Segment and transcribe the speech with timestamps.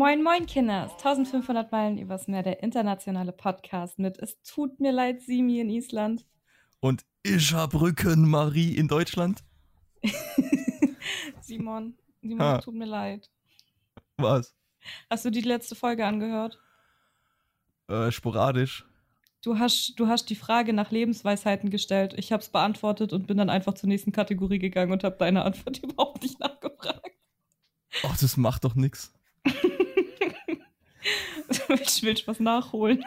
[0.00, 0.92] Moin, moin, Kinders.
[0.92, 6.24] 1500 Meilen übers Meer, der internationale Podcast mit Es tut mir leid, Simi in Island.
[6.80, 9.44] Und Ischerbrücken Marie in Deutschland.
[11.42, 12.58] Simon, Simon, ha.
[12.62, 13.30] tut mir leid.
[14.16, 14.56] Was?
[15.10, 16.58] Hast du die letzte Folge angehört?
[17.88, 18.86] Äh, sporadisch.
[19.42, 22.14] Du hast, du hast die Frage nach Lebensweisheiten gestellt.
[22.16, 25.44] Ich habe es beantwortet und bin dann einfach zur nächsten Kategorie gegangen und habe deine
[25.44, 27.18] Antwort überhaupt nicht nachgefragt.
[28.02, 29.12] Ach, das macht doch nichts.
[31.50, 33.04] Ich will was nachholen.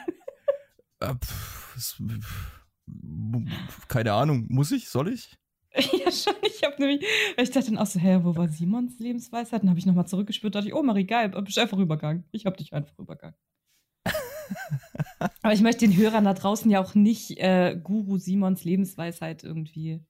[0.99, 1.15] Äh,
[3.88, 4.45] keine Ahnung.
[4.49, 4.89] Muss ich?
[4.89, 5.38] Soll ich?
[5.75, 6.35] Ja, schon.
[6.43, 7.03] Ich habe nämlich,
[7.35, 9.63] ich dachte dann auch so, hä, wo war Simons Lebensweisheit?
[9.63, 12.25] Dann habe ich nochmal zurückgespürt, dachte ich, oh Marie, geil, bist einfach übergangen.
[12.31, 13.36] Ich habe dich einfach übergangen.
[15.41, 20.05] Aber ich möchte den Hörern da draußen ja auch nicht äh, Guru Simons Lebensweisheit irgendwie.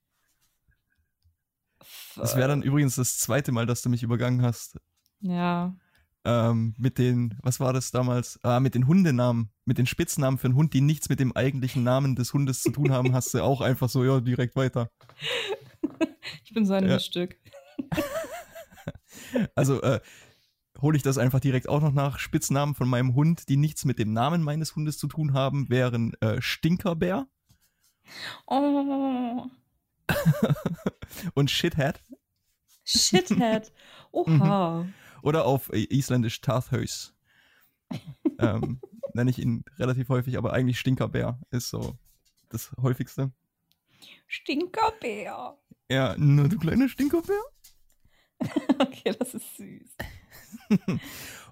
[2.18, 4.78] Das wäre dann übrigens das zweite Mal, dass du mich übergangen hast.
[5.22, 5.78] Ja
[6.26, 8.40] ähm, mit den, was war das damals?
[8.44, 11.84] Ah, mit den Hundenamen, mit den Spitznamen für einen Hund, die nichts mit dem eigentlichen
[11.84, 14.90] Namen des Hundes zu tun haben, hast du auch einfach so, ja, direkt weiter.
[16.44, 17.00] Ich bin so ein ja.
[17.00, 17.36] Stück.
[19.56, 20.00] Also, äh,
[20.82, 22.20] hole ich das einfach direkt auch noch nach.
[22.20, 26.14] Spitznamen von meinem Hund, die nichts mit dem Namen meines Hundes zu tun haben, wären
[26.22, 27.28] äh, Stinkerbär.
[28.46, 29.46] Oh.
[31.34, 32.04] Und Shithead.
[32.84, 33.72] Shithead.
[34.12, 34.84] Oha.
[34.84, 34.94] Mhm.
[35.24, 37.16] Oder auf Isländisch Tarthhaus.
[38.40, 38.82] ähm,
[39.14, 41.98] nenne ich ihn relativ häufig, aber eigentlich Stinkerbär ist so
[42.50, 43.32] das häufigste.
[44.28, 45.58] Stinkerbär.
[45.90, 47.42] Ja, nur du kleiner Stinkerbär.
[48.80, 49.98] okay, das ist süß.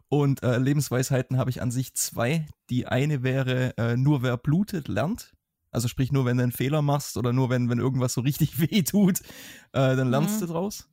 [0.10, 2.46] Und äh, Lebensweisheiten habe ich an sich zwei.
[2.70, 5.32] Die eine wäre, äh, nur wer blutet, lernt.
[5.72, 8.60] Also sprich, nur wenn du einen Fehler machst oder nur wenn, wenn irgendwas so richtig
[8.60, 9.22] weh tut,
[9.72, 10.48] äh, dann lernst mhm.
[10.48, 10.90] du draus.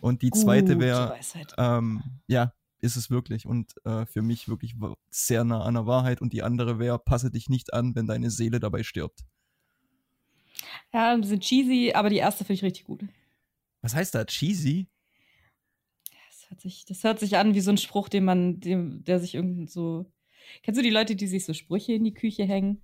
[0.00, 1.18] Und die zweite wäre,
[1.56, 4.74] ähm, ja, ist es wirklich und äh, für mich wirklich
[5.10, 6.20] sehr nah an der Wahrheit.
[6.20, 9.24] Und die andere wäre, passe dich nicht an, wenn deine Seele dabei stirbt.
[10.92, 13.04] Ja, ein bisschen cheesy, aber die erste finde ich richtig gut.
[13.82, 14.88] Was heißt da, cheesy?
[16.28, 19.20] Das hört, sich, das hört sich an wie so ein Spruch, den man, dem, der
[19.20, 20.10] sich irgend so.
[20.62, 22.82] Kennst du die Leute, die sich so Sprüche in die Küche hängen?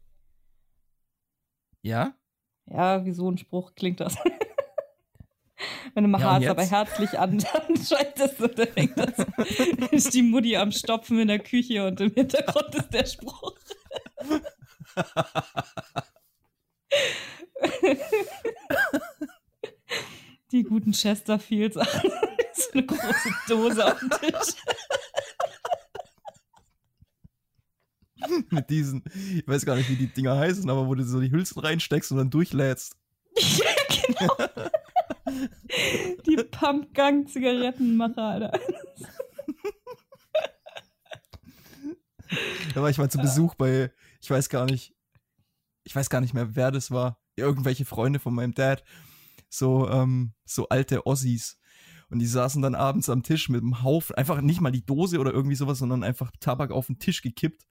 [1.82, 2.14] Ja?
[2.66, 4.16] Ja, wie so ein Spruch klingt das.
[5.94, 7.78] Wenn du mal ja, hart, aber herzlich an, dann
[8.74, 9.14] hängt das,
[9.92, 13.54] ist die Mutti am Stopfen in der Küche und im Hintergrund ist der Spruch.
[20.50, 21.86] die guten Chesterfields an.
[22.54, 24.54] so eine große Dose auf dem Tisch.
[28.50, 29.04] Mit diesen,
[29.36, 32.10] ich weiß gar nicht, wie die Dinger heißen, aber wo du so die Hülsen reinsteckst
[32.10, 32.96] und dann durchlädst.
[33.36, 34.36] Ja, genau.
[35.26, 38.52] Die Pumpgang-Zigarettenmacher, Alter.
[42.74, 44.94] Da war ich mal zu Besuch bei, ich weiß gar nicht,
[45.84, 47.20] ich weiß gar nicht mehr, wer das war.
[47.36, 48.84] Irgendwelche Freunde von meinem Dad.
[49.48, 51.58] So, ähm, so alte Ossis.
[52.10, 55.18] Und die saßen dann abends am Tisch mit einem Haufen, einfach nicht mal die Dose
[55.18, 57.66] oder irgendwie sowas, sondern einfach Tabak auf den Tisch gekippt.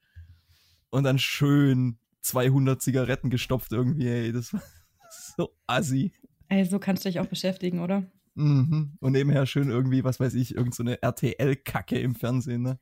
[0.90, 4.32] Und dann schön 200 Zigaretten gestopft irgendwie, ey.
[4.32, 4.62] Das war
[5.36, 6.12] so assi.
[6.48, 8.04] Ey, so kannst du dich auch beschäftigen, oder?
[8.34, 8.96] Mhm.
[9.00, 12.78] Und nebenher schön irgendwie, was weiß ich, irgendeine so RTL-Kacke im Fernsehen, ne?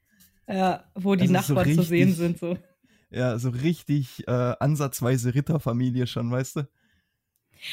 [0.48, 2.58] Ja, wo die also Nachbarn so richtig, zu sehen sind, so.
[3.10, 6.68] Ja, so richtig äh, ansatzweise Ritterfamilie schon, weißt du?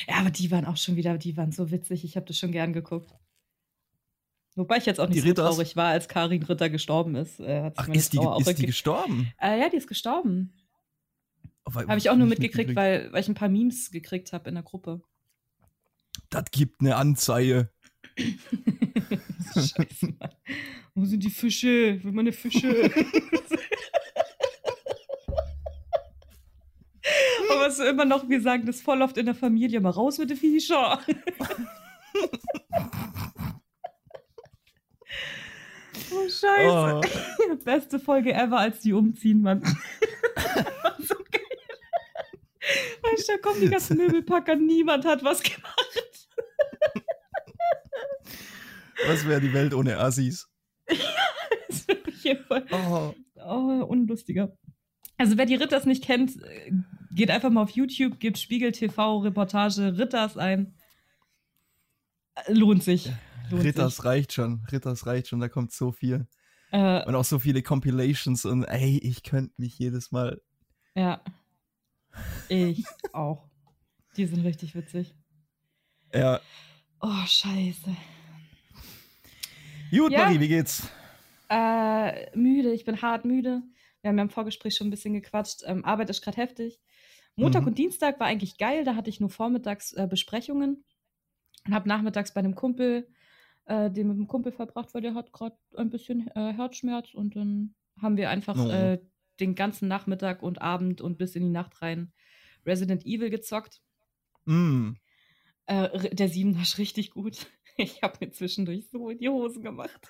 [0.07, 2.03] Ja, aber die waren auch schon wieder, die waren so witzig.
[2.03, 3.15] Ich habe das schon gern geguckt.
[4.55, 7.39] Wobei ich jetzt auch nicht so traurig war, als Karin Ritter gestorben ist.
[7.39, 9.31] Äh, Ach, ist die, ist die gestorben?
[9.41, 10.53] Äh, ja, die ist gestorben.
[11.65, 14.49] Oh, habe ich auch nur mitgekriegt, mitgekriegt, weil, weil ich ein paar Memes gekriegt habe
[14.49, 15.01] in der Gruppe.
[16.29, 17.69] Das gibt eine Anzeige.
[19.53, 20.35] Scheiße, Mann.
[20.93, 22.03] Wo sind die Fische?
[22.03, 22.67] Will meine Fische?
[27.49, 30.29] Aber was immer noch, wir sagen das voll oft in der Familie, mal raus mit
[30.29, 30.99] den Viecher.
[36.11, 36.67] oh, Scheiße.
[36.69, 37.01] Oh.
[37.63, 39.63] Beste Folge ever, als die umziehen, Mann.
[40.99, 41.41] so geil.
[43.01, 45.78] Weißt du, da kommen die ganzen Möbelpacker, niemand hat was gemacht.
[49.09, 50.47] Was wäre die Welt ohne Assis?
[52.21, 52.35] ja,
[52.71, 53.15] oh.
[53.43, 54.55] oh, unlustiger.
[55.17, 56.33] Also wer die Ritters nicht kennt,
[57.09, 60.75] geht einfach mal auf YouTube, gibt Spiegel TV Reportage Ritters ein.
[62.49, 63.11] Lohnt sich.
[63.49, 64.05] Lohnt Ritters sich.
[64.05, 64.63] reicht schon.
[64.71, 66.27] Ritters reicht schon, da kommt so viel.
[66.69, 70.39] Äh, und auch so viele Compilations und ey, ich könnte mich jedes Mal.
[70.93, 71.19] Ja.
[72.47, 73.49] Ich auch.
[74.17, 75.15] Die sind richtig witzig.
[76.13, 76.39] Ja.
[77.01, 77.95] Oh, scheiße.
[79.91, 80.25] Gut, ja.
[80.25, 80.87] Marie, wie geht's?
[81.49, 83.63] Äh, müde, ich bin hart müde.
[84.01, 85.63] Wir haben ja im Vorgespräch schon ein bisschen gequatscht.
[85.65, 86.79] Ähm, Arbeit ist gerade heftig.
[87.35, 87.69] Montag mhm.
[87.69, 88.83] und Dienstag war eigentlich geil.
[88.83, 90.83] Da hatte ich nur vormittags äh, Besprechungen
[91.65, 93.07] und habe nachmittags bei einem Kumpel,
[93.65, 97.35] äh, den mit dem Kumpel verbracht, weil der hat gerade ein bisschen äh, Herzschmerz und
[97.35, 98.69] dann haben wir einfach oh.
[98.69, 98.99] Äh,
[99.39, 102.11] den ganzen Nachmittag und Abend und bis in die Nacht rein
[102.65, 103.81] Resident Evil gezockt.
[104.45, 104.91] Mm.
[105.65, 107.47] Äh, der Siebener ist richtig gut.
[107.79, 110.09] Ich habe mir zwischendurch so in die Hosen gemacht.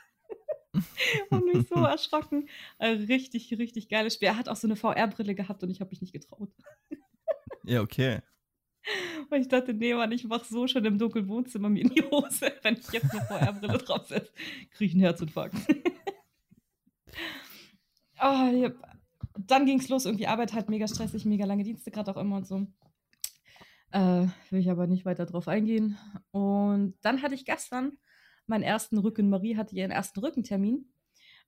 [1.29, 2.49] und mich so erschrocken.
[2.79, 4.29] Äh, richtig, richtig geiles Spiel.
[4.29, 6.49] Er hat auch so eine VR-Brille gehabt und ich habe mich nicht getraut.
[7.63, 8.21] ja, okay.
[9.29, 12.01] Und ich dachte, nee, Mann, ich mach so schon im dunklen Wohnzimmer mir in die
[12.03, 12.51] Hose.
[12.63, 14.31] Wenn ich jetzt eine VR-Brille draufsetze,
[14.71, 15.55] kriege ich einen Herzinfarkt.
[18.21, 18.71] oh, ja.
[19.37, 22.37] Dann ging es los, irgendwie Arbeit halt mega stressig, mega lange Dienste gerade auch immer
[22.37, 22.67] und so.
[23.91, 25.97] Äh, will ich aber nicht weiter drauf eingehen.
[26.31, 27.93] Und dann hatte ich gestern
[28.45, 29.29] meinen ersten Rücken.
[29.29, 30.91] Marie hatte ihren ersten Rückentermin.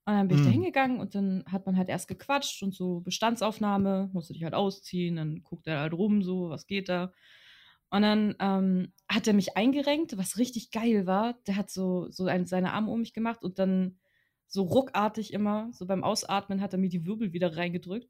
[0.06, 0.46] Und dann bin ich mm.
[0.46, 0.54] da hm.
[0.54, 5.18] hingegangen und dann hat man halt erst gequatscht und so Bestandsaufnahme, musste dich halt ausziehen,
[5.18, 7.14] dann guckt er halt rum, so, was geht da.
[7.92, 11.36] Und dann ähm, hat er mich eingerenkt, was richtig geil war.
[11.46, 14.00] Der hat so, so ein, seine Arme um mich gemacht und dann
[14.48, 18.10] so ruckartig immer, so beim Ausatmen hat er mir die Wirbel wieder reingedrückt.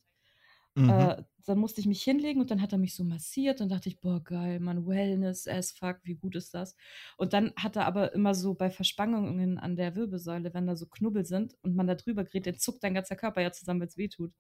[0.76, 0.90] Mhm.
[0.90, 3.90] Äh, dann musste ich mich hinlegen und dann hat er mich so massiert und dachte
[3.90, 6.76] ich, boah, geil, man, Wellness, as fuck, wie gut ist das?
[7.18, 10.86] Und dann hat er aber immer so bei Verspannungen an der Wirbelsäule, wenn da so
[10.86, 13.88] Knubbel sind und man da drüber gerät, dann zuckt dein ganzer Körper ja zusammen, weil
[13.88, 14.34] es weh tut.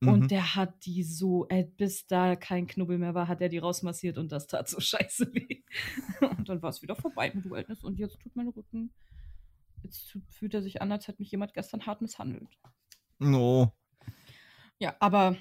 [0.00, 0.08] Mhm.
[0.08, 3.58] Und der hat die so, ey, bis da kein Knubbel mehr war, hat er die
[3.58, 5.62] rausmassiert und das tat so scheiße weh.
[6.20, 8.92] und dann war es wieder vorbei mit Wellness und jetzt tut mein Rücken,
[9.82, 12.58] jetzt fühlt er sich an, als hätte mich jemand gestern hart misshandelt.
[13.18, 13.72] No.
[14.78, 15.36] Ja, aber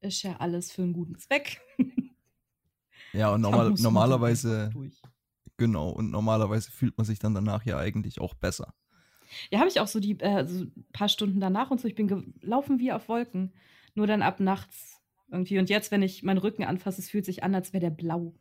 [0.00, 1.60] ist ja alles für einen guten Zweck.
[3.12, 4.70] ja, und normal, normalerweise.
[5.56, 8.74] Genau, und normalerweise fühlt man sich dann danach ja eigentlich auch besser.
[9.50, 11.86] Ja, habe ich auch so die äh, so paar Stunden danach und so.
[11.86, 13.52] Ich bin gelaufen wie auf Wolken.
[13.94, 15.00] Nur dann ab nachts
[15.30, 15.58] irgendwie.
[15.58, 18.34] Und jetzt, wenn ich meinen Rücken anfasse, es fühlt sich an, als wäre der blau.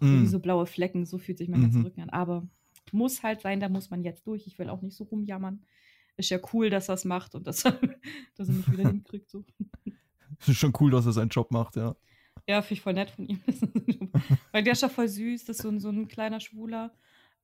[0.00, 0.26] Mm.
[0.26, 1.64] So blaue Flecken, so fühlt sich mein mhm.
[1.64, 2.10] ganzer Rücken an.
[2.10, 2.46] Aber
[2.92, 4.46] muss halt sein, da muss man jetzt durch.
[4.46, 5.64] Ich will auch nicht so rumjammern.
[6.16, 7.72] Ist ja cool, dass er es macht und dass er,
[8.36, 9.30] dass er mich wieder hinkriegt.
[9.30, 9.44] So.
[10.48, 11.96] ist schon cool, dass er seinen Job macht, ja.
[12.46, 13.40] Ja, finde ich voll nett von ihm.
[14.52, 16.92] Weil der ist ja voll süß, das ist so ein, so ein kleiner schwuler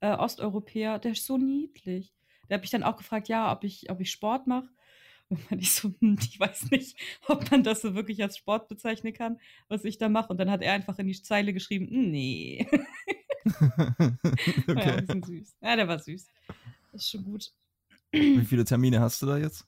[0.01, 2.15] äh, Osteuropäer, der ist so niedlich.
[2.49, 4.69] Der hat mich dann auch gefragt, ja, ob ich, ob ich Sport mache.
[5.29, 6.97] Und ich so, hm, ich weiß nicht,
[7.29, 9.39] ob man das so wirklich als Sport bezeichnen kann,
[9.69, 10.29] was ich da mache.
[10.29, 12.67] Und dann hat er einfach in die Zeile geschrieben, nee.
[12.71, 13.67] okay.
[14.67, 15.57] War ja, ein bisschen süß.
[15.61, 16.27] Ja, der war süß.
[16.93, 17.53] Das ist schon gut.
[18.11, 19.67] Wie viele Termine hast du da jetzt?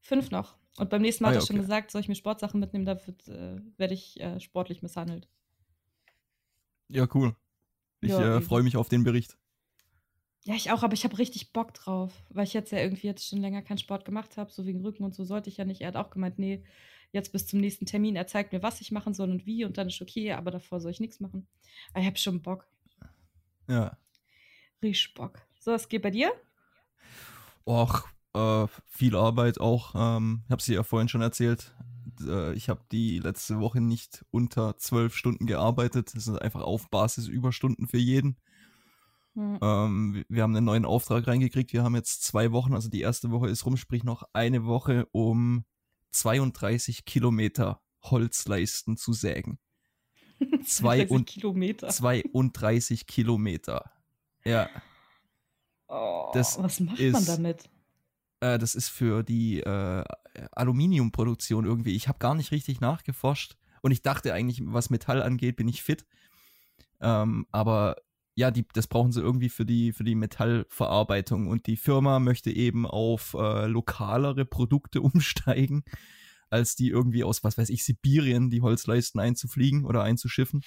[0.00, 0.56] Fünf noch.
[0.78, 1.52] Und beim nächsten Mal ah, hat er okay.
[1.52, 5.28] schon gesagt, soll ich mir Sportsachen mitnehmen, da äh, werde ich äh, sportlich misshandelt.
[6.88, 7.34] Ja, cool.
[8.00, 9.36] Ich ja, äh, freue mich auf den Bericht.
[10.44, 13.28] Ja, ich auch, aber ich habe richtig Bock drauf, weil ich jetzt ja irgendwie jetzt
[13.28, 15.82] schon länger keinen Sport gemacht habe, so wegen Rücken und so sollte ich ja nicht.
[15.82, 16.64] Er hat auch gemeint, nee,
[17.12, 19.78] jetzt bis zum nächsten Termin, er zeigt mir, was ich machen soll und wie und
[19.78, 21.46] dann ist okay, aber davor soll ich nichts machen.
[21.90, 22.66] Aber ich habe schon Bock.
[23.68, 23.96] Ja.
[24.82, 25.40] Richtig Bock.
[25.60, 26.32] So, was geht bei dir?
[27.64, 29.94] Och, äh, viel Arbeit auch.
[29.94, 31.74] Ähm, ich habe sie ja vorhin schon erzählt.
[32.26, 36.14] Äh, ich habe die letzte Woche nicht unter zwölf Stunden gearbeitet.
[36.14, 38.36] Das sind einfach auf Basis Überstunden für jeden.
[39.34, 39.58] Mhm.
[39.62, 41.72] Ähm, wir haben einen neuen Auftrag reingekriegt.
[41.72, 45.06] Wir haben jetzt zwei Wochen, also die erste Woche ist rum, sprich noch eine Woche,
[45.12, 45.64] um
[46.10, 49.58] 32 Kilometer Holzleisten zu sägen.
[50.66, 51.88] Zwei und, Kilometer.
[51.88, 53.92] 32 Kilometer.
[54.44, 54.68] Ja.
[55.86, 57.70] Oh, das was macht man damit?
[58.42, 60.04] Äh, das ist für die äh,
[60.50, 61.94] Aluminiumproduktion irgendwie.
[61.94, 65.82] Ich habe gar nicht richtig nachgeforscht und ich dachte eigentlich, was Metall angeht, bin ich
[65.82, 66.04] fit.
[67.00, 67.96] Ähm, aber
[68.34, 72.50] ja, die, das brauchen sie irgendwie für die, für die Metallverarbeitung und die Firma möchte
[72.50, 75.84] eben auf äh, lokalere Produkte umsteigen,
[76.50, 80.62] als die irgendwie aus, was weiß ich, Sibirien die Holzleisten einzufliegen oder einzuschiffen.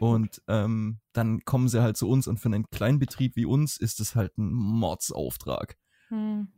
[0.00, 4.00] Und ähm, dann kommen sie halt zu uns und für einen Kleinbetrieb wie uns ist
[4.00, 5.76] das halt ein Mordsauftrag.
[6.08, 6.48] Hm.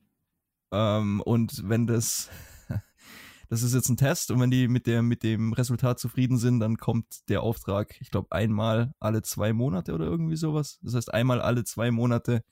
[0.73, 2.31] Ähm, und wenn das,
[3.49, 6.61] das ist jetzt ein Test und wenn die mit, der, mit dem Resultat zufrieden sind,
[6.61, 10.79] dann kommt der Auftrag, ich glaube, einmal alle zwei Monate oder irgendwie sowas.
[10.83, 12.43] Das heißt, einmal alle zwei Monate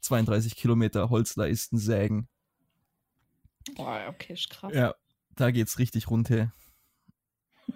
[0.00, 2.28] 32 Kilometer Holzleisten sägen.
[3.76, 4.72] Boah, okay, ist krass.
[4.72, 4.94] Ja,
[5.36, 6.52] da geht's richtig runter.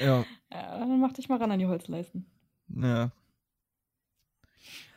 [0.00, 0.24] ja.
[0.52, 0.78] ja.
[0.78, 2.26] Dann mach dich mal ran an die Holzleisten.
[2.68, 3.12] Ja.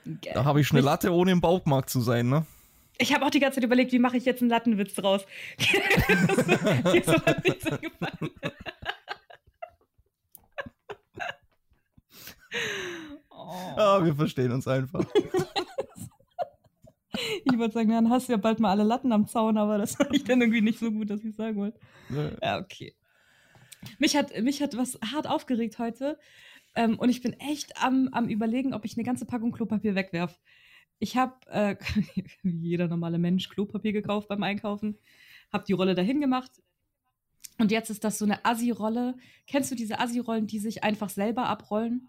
[0.05, 0.33] Geil.
[0.33, 2.45] Da habe ich eine Latte, ohne im Baumarkt zu sein, ne?
[2.97, 5.25] Ich habe auch die ganze Zeit überlegt, wie mache ich jetzt einen Lattenwitz draus.
[6.93, 7.03] Mir
[13.29, 13.75] oh.
[13.77, 15.05] Ah, wir verstehen uns einfach.
[17.61, 20.13] wollte sagen, dann hast du ja bald mal alle Latten am Zaun, aber das fand
[20.13, 21.79] ich dann irgendwie nicht so gut, dass ich sagen wollte.
[22.09, 22.93] Ja, ja okay.
[23.97, 26.19] Mich hat, mich hat was hart aufgeregt heute.
[26.75, 30.39] Ähm, und ich bin echt am, am überlegen, ob ich eine ganze Packung Klopapier wegwerf.
[30.99, 31.75] Ich habe, äh,
[32.43, 34.97] wie jeder normale Mensch, Klopapier gekauft beim Einkaufen,
[35.51, 36.51] habe die Rolle dahin gemacht.
[37.57, 39.15] Und jetzt ist das so eine Assi-Rolle.
[39.47, 42.07] Kennst du diese Assi-Rollen, die sich einfach selber abrollen?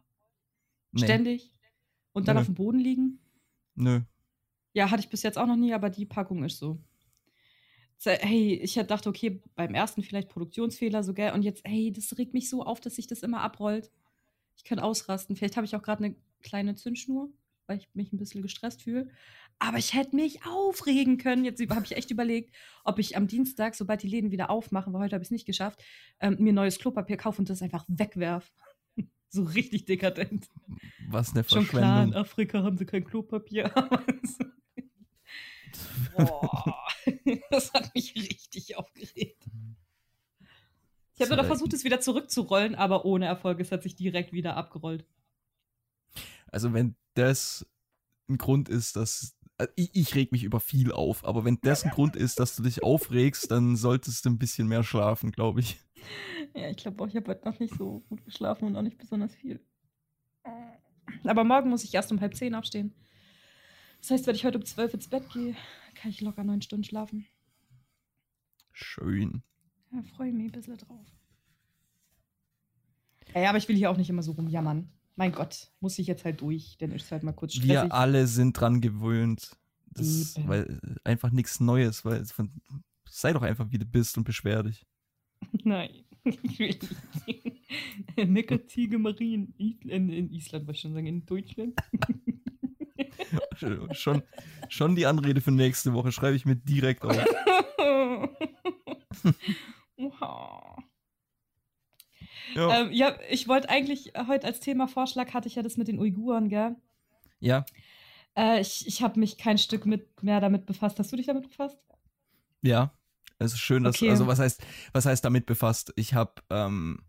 [0.93, 1.05] Nee.
[1.05, 1.53] Ständig?
[2.13, 2.41] Und dann Nö.
[2.41, 3.19] auf dem Boden liegen?
[3.75, 4.01] Nö.
[4.75, 6.79] Ja, hatte ich bis jetzt auch noch nie, aber die Packung ist so.
[8.05, 11.33] Hey, ich dachte, okay, beim ersten vielleicht Produktionsfehler so, gell?
[11.33, 13.93] Und jetzt, hey, das regt mich so auf, dass sich das immer abrollt.
[14.57, 15.37] Ich kann ausrasten.
[15.37, 17.31] Vielleicht habe ich auch gerade eine kleine Zündschnur,
[17.67, 19.09] weil ich mich ein bisschen gestresst fühle.
[19.59, 21.45] Aber ich hätte mich aufregen können.
[21.45, 22.55] Jetzt habe ich echt überlegt,
[22.85, 25.47] ob ich am Dienstag, sobald die Läden wieder aufmachen, weil heute habe ich es nicht
[25.47, 25.83] geschafft,
[26.21, 28.53] ähm, mir neues Klopapier kaufe und das einfach wegwerf.
[29.29, 30.49] so richtig dekadent.
[31.09, 31.71] Was eine Verschwendung.
[31.71, 33.73] Schon klar, in Afrika haben sie kein Klopapier.
[36.17, 36.87] Boah,
[37.51, 39.45] das hat mich richtig aufgeregt.
[41.23, 43.61] Ich habe nur noch versucht, es wieder zurückzurollen, aber ohne Erfolg.
[43.61, 45.07] Es hat sich direkt wieder abgerollt.
[46.49, 47.67] Also, wenn das
[48.29, 49.37] ein Grund ist, dass.
[49.59, 52.57] Äh, ich, ich reg mich über viel auf, aber wenn das ein Grund ist, dass
[52.57, 55.81] du dich aufregst, dann solltest du ein bisschen mehr schlafen, glaube ich.
[56.55, 58.99] Ja, ich glaube auch, ich habe heute noch nicht so gut geschlafen und auch nicht
[58.99, 59.65] besonders viel.
[61.25, 62.93] Aber morgen muss ich erst um halb zehn aufstehen.
[64.01, 65.55] Das heißt, wenn ich heute um zwölf ins Bett gehe,
[65.95, 67.25] kann ich locker neun Stunden schlafen.
[68.73, 69.45] Schön.
[69.93, 71.07] Ja, freue mich ein bisschen drauf.
[73.35, 74.89] Ja, aber ich will hier auch nicht immer so rumjammern.
[75.17, 77.71] Mein Gott, muss ich jetzt halt durch, denn ist halt mal kurz stressig.
[77.71, 79.57] Wir alle sind dran gewöhnt.
[79.95, 82.51] Das, weil einfach nichts Neues, weil von,
[83.09, 84.87] sei doch einfach wie du bist und beschwer dich.
[85.65, 85.91] Nein,
[86.25, 86.89] ich will nicht.
[88.17, 91.79] Neckartige Marien in, in Island, was ich schon sagen, in Deutschland.
[93.93, 94.23] schon,
[94.69, 97.23] schon die Anrede für nächste Woche schreibe ich mir direkt auf.
[102.55, 102.81] Ja.
[102.81, 105.99] Ähm, ja, ich wollte eigentlich heute als Thema Vorschlag hatte ich ja das mit den
[105.99, 106.77] Uiguren, gell?
[107.41, 107.65] Ja.
[108.37, 110.99] Äh, ich ich habe mich kein Stück mit, mehr damit befasst.
[110.99, 111.79] Hast du dich damit befasst?
[112.63, 112.93] Ja.
[113.39, 114.11] Es ist schön, dass, okay.
[114.11, 115.93] also was heißt, was heißt damit befasst?
[115.97, 117.03] Ich habe ähm,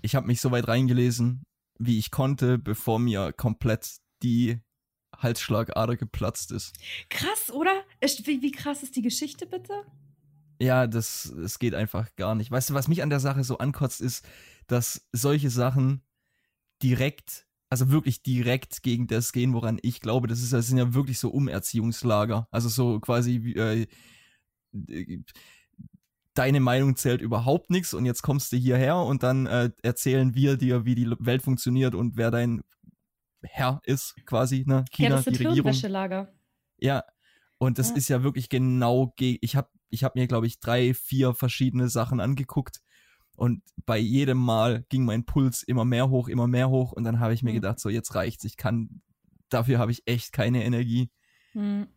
[0.00, 1.44] ich habe mich so weit reingelesen,
[1.78, 4.60] wie ich konnte, bevor mir komplett die
[5.16, 6.74] Halsschlagader geplatzt ist.
[7.08, 7.84] Krass, oder?
[8.00, 9.84] Wie, wie krass ist die Geschichte bitte?
[10.60, 12.50] Ja, das, das geht einfach gar nicht.
[12.50, 14.26] Weißt du, was mich an der Sache so ankotzt, ist,
[14.66, 16.02] dass solche Sachen
[16.82, 20.28] direkt, also wirklich direkt gegen das gehen, woran ich glaube.
[20.28, 22.48] Das, ist, das sind ja wirklich so Umerziehungslager.
[22.50, 23.86] Also so quasi, äh,
[26.34, 30.56] deine Meinung zählt überhaupt nichts und jetzt kommst du hierher und dann äh, erzählen wir
[30.56, 32.62] dir, wie die Welt funktioniert und wer dein
[33.42, 34.84] Herr ist, quasi, ne?
[34.90, 35.72] China, ja, das sind die Regierung.
[36.78, 37.04] Ja,
[37.58, 37.96] und das ja.
[37.96, 39.38] ist ja wirklich genau gegen.
[39.42, 42.80] Ich habe ich hab mir, glaube ich, drei, vier verschiedene Sachen angeguckt.
[43.36, 46.92] Und bei jedem Mal ging mein Puls immer mehr hoch, immer mehr hoch.
[46.92, 47.56] Und dann habe ich mir mhm.
[47.56, 48.44] gedacht, so, jetzt reicht's.
[48.44, 49.00] Ich kann,
[49.48, 51.10] dafür habe ich echt keine Energie.
[51.52, 51.88] Mhm.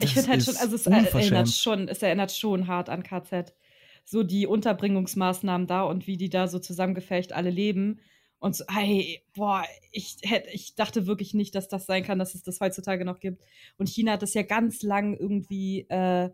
[0.00, 3.54] Ich finde halt schon, also es erinnert schon, es erinnert schon hart an KZ.
[4.04, 8.00] So die Unterbringungsmaßnahmen da und wie die da so zusammengefecht alle leben.
[8.40, 12.34] Und so, hey, boah, ich, hätte, ich dachte wirklich nicht, dass das sein kann, dass
[12.34, 13.42] es das heutzutage noch gibt.
[13.76, 16.30] Und China hat das ja ganz lang irgendwie äh,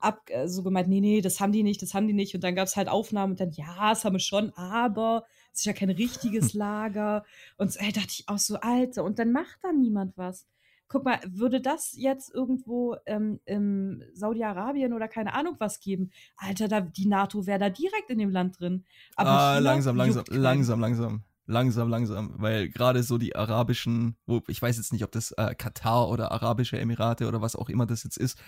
[0.00, 2.34] ab, äh, so gemeint, nee, nee, das haben die nicht, das haben die nicht.
[2.34, 5.60] Und dann gab es halt Aufnahmen und dann, ja, das haben wir schon, aber es
[5.60, 7.24] ist ja kein richtiges Lager.
[7.56, 10.46] Und ey, dachte ich auch so, Alter, und dann macht da niemand was.
[10.90, 16.10] Guck mal, würde das jetzt irgendwo ähm, im Saudi-Arabien oder keine Ahnung was geben?
[16.36, 18.84] Alter, da, die NATO wäre da direkt in dem Land drin.
[19.14, 24.60] Aber ah, langsam, langsam, langsam, langsam langsam, langsam, weil gerade so die arabischen, wo, ich
[24.62, 28.04] weiß jetzt nicht, ob das äh, Katar oder Arabische Emirate oder was auch immer das
[28.04, 28.38] jetzt ist,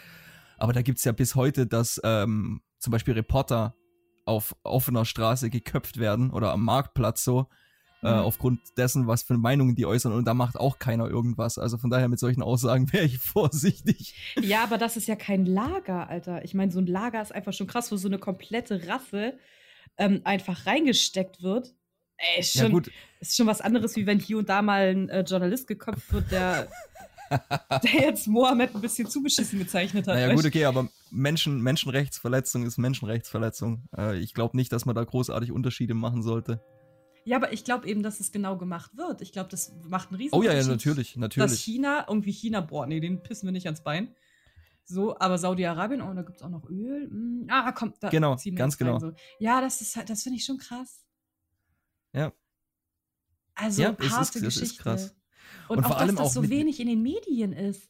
[0.60, 3.74] aber da gibt es ja bis heute, dass ähm, zum Beispiel Reporter
[4.26, 7.48] auf offener Straße geköpft werden oder am Marktplatz so,
[8.02, 8.18] äh, mhm.
[8.18, 11.58] äh, aufgrund dessen, was für Meinungen die äußern und da macht auch keiner irgendwas.
[11.58, 14.14] Also von daher mit solchen Aussagen wäre ich vorsichtig.
[14.40, 16.44] Ja, aber das ist ja kein Lager, Alter.
[16.44, 19.38] Ich meine, so ein Lager ist einfach schon krass, wo so eine komplette Rasse
[19.96, 21.74] ähm, einfach reingesteckt wird
[22.20, 22.80] Ey, ist schon, ja,
[23.20, 26.30] ist schon was anderes, wie wenn hier und da mal ein äh, Journalist geköpft wird,
[26.30, 26.68] der,
[27.84, 30.14] der jetzt Mohammed ein bisschen zugeschissen gezeichnet hat.
[30.14, 33.84] Naja, gut, okay, aber Menschen, Menschenrechtsverletzung ist Menschenrechtsverletzung.
[33.96, 36.60] Äh, ich glaube nicht, dass man da großartig Unterschiede machen sollte.
[37.25, 39.20] Ja, aber ich glaube eben, dass es genau gemacht wird.
[39.20, 41.50] Ich glaube, das macht einen riesen Oh ja, ja, natürlich, natürlich.
[41.50, 44.14] Dass China, irgendwie China, boah, nee, den pissen wir nicht ans Bein.
[44.84, 47.08] So, aber Saudi-Arabien, oh, da gibt es auch noch Öl.
[47.08, 48.99] Hm, ah, komm, da genau, ganz genau.
[48.99, 49.12] So.
[49.38, 51.04] Ja, das ist halt, das finde ich schon krass.
[52.12, 52.32] Ja.
[53.54, 54.64] Also ja, harte ist, Geschichte.
[54.64, 55.14] Ist krass.
[55.70, 57.88] Und, und auch, dass das so wenig in den Medien ist.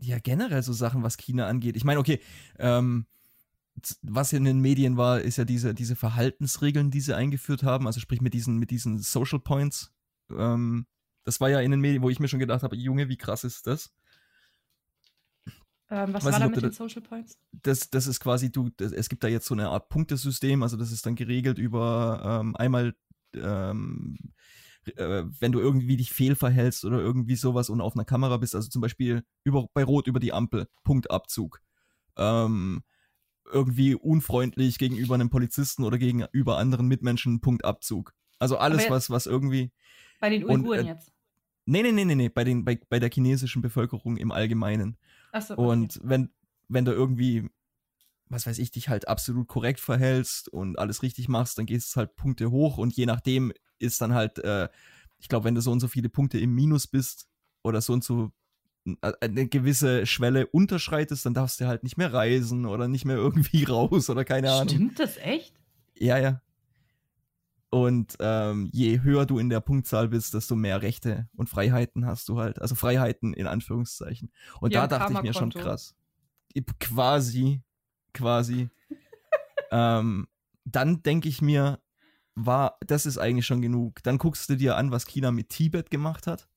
[0.00, 1.76] ja, generell so Sachen, was China angeht.
[1.76, 2.20] Ich meine, okay,
[2.58, 3.06] ähm,
[4.02, 8.00] was in den Medien war, ist ja diese, diese Verhaltensregeln, die sie eingeführt haben, also
[8.00, 9.92] sprich mit diesen, mit diesen Social Points.
[10.30, 10.86] Ähm,
[11.24, 13.44] das war ja in den Medien, wo ich mir schon gedacht habe, Junge, wie krass
[13.44, 13.92] ist das?
[15.90, 17.38] Ähm, was Weiß war da mit den Social Points?
[17.52, 20.76] Das, das ist quasi, du, das, es gibt da jetzt so eine Art Punktesystem, also
[20.76, 22.94] das ist dann geregelt über ähm, einmal,
[23.34, 24.16] ähm,
[24.96, 28.68] äh, wenn du irgendwie dich fehlverhältst oder irgendwie sowas und auf einer Kamera bist, also
[28.68, 31.60] zum Beispiel über, bei Rot über die Ampel, Punktabzug.
[32.16, 32.82] Ähm,
[33.52, 38.14] irgendwie unfreundlich gegenüber einem Polizisten oder gegenüber anderen Mitmenschen, Punktabzug.
[38.38, 39.72] Also alles, was, was irgendwie.
[40.20, 41.12] Bei den Uiguren und, äh, jetzt?
[41.66, 44.96] Nee, nee, nee, nee, nee, bei, den, bei, bei der chinesischen Bevölkerung im Allgemeinen.
[45.32, 45.62] Ach so, okay.
[45.62, 46.30] Und wenn,
[46.68, 47.50] wenn du irgendwie,
[48.28, 51.98] was weiß ich, dich halt absolut korrekt verhältst und alles richtig machst, dann gehst du
[51.98, 54.68] halt Punkte hoch und je nachdem ist dann halt, äh,
[55.18, 57.28] ich glaube, wenn du so und so viele Punkte im Minus bist
[57.62, 58.32] oder so und so
[59.02, 63.64] eine gewisse Schwelle unterschreitest, dann darfst du halt nicht mehr reisen oder nicht mehr irgendwie
[63.68, 64.68] raus oder keine Ahnung.
[64.68, 65.52] Stimmt das echt?
[65.94, 66.40] Ja, ja.
[67.70, 72.28] Und ähm, je höher du in der Punktzahl bist, desto mehr Rechte und Freiheiten hast
[72.30, 72.62] du halt.
[72.62, 74.32] Also Freiheiten in Anführungszeichen.
[74.60, 75.94] Und ja, da dachte ich mir schon krass.
[76.80, 77.62] Quasi,
[78.14, 78.68] quasi.
[79.70, 80.28] ähm,
[80.64, 81.80] dann denke ich mir,
[82.34, 84.02] war, das ist eigentlich schon genug.
[84.02, 86.48] Dann guckst du dir an, was China mit Tibet gemacht hat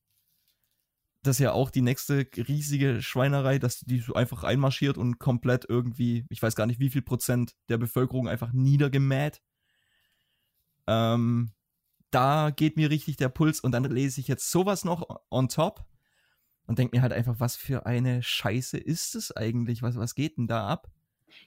[1.24, 5.65] das ist ja auch die nächste riesige Schweinerei, dass die so einfach einmarschiert und komplett
[5.70, 9.41] irgendwie, ich weiß gar nicht, wie viel Prozent der Bevölkerung einfach niedergemäht.
[10.88, 11.51] Ähm,
[12.10, 15.86] da geht mir richtig der Puls und dann lese ich jetzt sowas noch on top
[16.65, 19.84] und denke mir halt einfach, was für eine Scheiße ist es eigentlich?
[19.84, 20.91] Was, was geht denn da ab?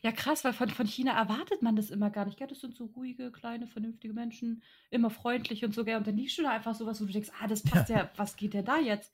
[0.03, 2.39] Ja, krass, weil von, von China erwartet man das immer gar nicht.
[2.39, 2.49] Gell?
[2.49, 5.85] Das sind so ruhige, kleine, vernünftige Menschen, immer freundlich und so.
[5.85, 5.97] Gell?
[5.97, 8.11] Und dann liest du da einfach sowas, wo du denkst, ah, das passt ja, ja
[8.17, 9.13] was geht denn da jetzt?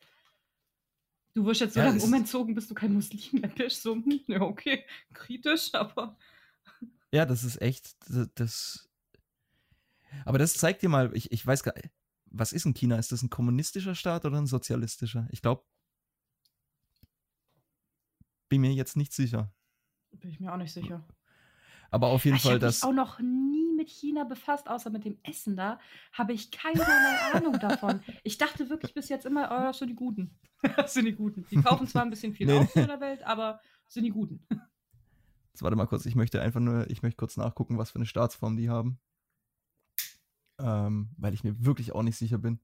[1.35, 3.83] Du wirst jetzt so ja, lange umentzogen, bis du kein Muslim mehr bist.
[3.83, 6.16] So, hm, ja, okay, kritisch, aber.
[7.12, 7.96] Ja, das ist echt,
[8.35, 8.88] das.
[10.24, 11.90] Aber das zeigt dir mal, ich, ich weiß gar nicht,
[12.26, 12.98] was ist in China?
[12.98, 15.28] Ist das ein kommunistischer Staat oder ein sozialistischer?
[15.30, 15.64] Ich glaube,
[18.48, 19.52] bin mir jetzt nicht sicher.
[20.12, 21.04] Bin ich mir auch nicht sicher.
[21.90, 22.78] Aber auf jeden ich Fall, dass.
[22.78, 25.78] Ich auch noch nie mit China befasst, außer mit dem Essen da,
[26.12, 28.02] habe ich keinerlei Ahnung davon.
[28.22, 30.38] Ich dachte wirklich bis jetzt immer, oh, das sind die Guten.
[30.76, 31.46] das sind die Guten.
[31.50, 34.46] Die kaufen zwar ein bisschen viel nee, auf in der Welt, aber sind die Guten.
[35.52, 38.06] Jetzt warte mal kurz, ich möchte einfach nur, ich möchte kurz nachgucken, was für eine
[38.06, 39.00] Staatsform die haben.
[40.58, 42.60] Ähm, weil ich mir wirklich auch nicht sicher bin.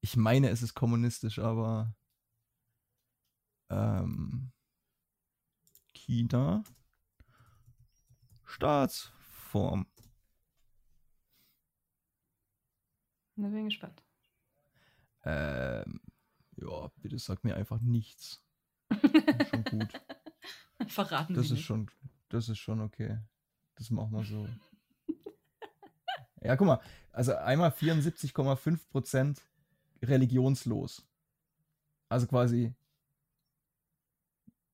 [0.00, 1.94] Ich meine, es ist kommunistisch, aber
[3.70, 4.52] ähm,
[6.06, 6.62] China
[8.44, 9.86] Staatsform.
[13.34, 14.02] Na, bin gespannt.
[15.24, 16.00] Ähm,
[16.56, 18.42] ja, bitte sag mir einfach nichts.
[19.50, 19.88] schon gut.
[20.88, 21.90] Verraten das ist schon,
[22.28, 23.18] Das ist schon okay.
[23.74, 24.48] Das machen wir so.
[26.40, 26.80] ja, guck mal.
[27.12, 29.38] Also einmal 74,5%
[30.02, 31.04] religionslos.
[32.08, 32.74] Also quasi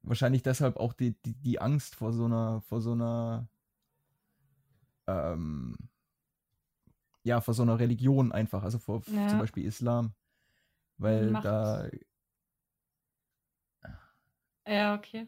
[0.03, 3.49] wahrscheinlich deshalb auch die, die, die Angst vor so einer, vor so einer
[5.07, 5.77] ähm,
[7.25, 9.29] ja, vor so einer Religion einfach, also vor ja.
[9.29, 10.15] zum Beispiel Islam.
[10.99, 11.45] Weil Macht.
[11.45, 11.89] da.
[14.67, 15.27] Ja, okay.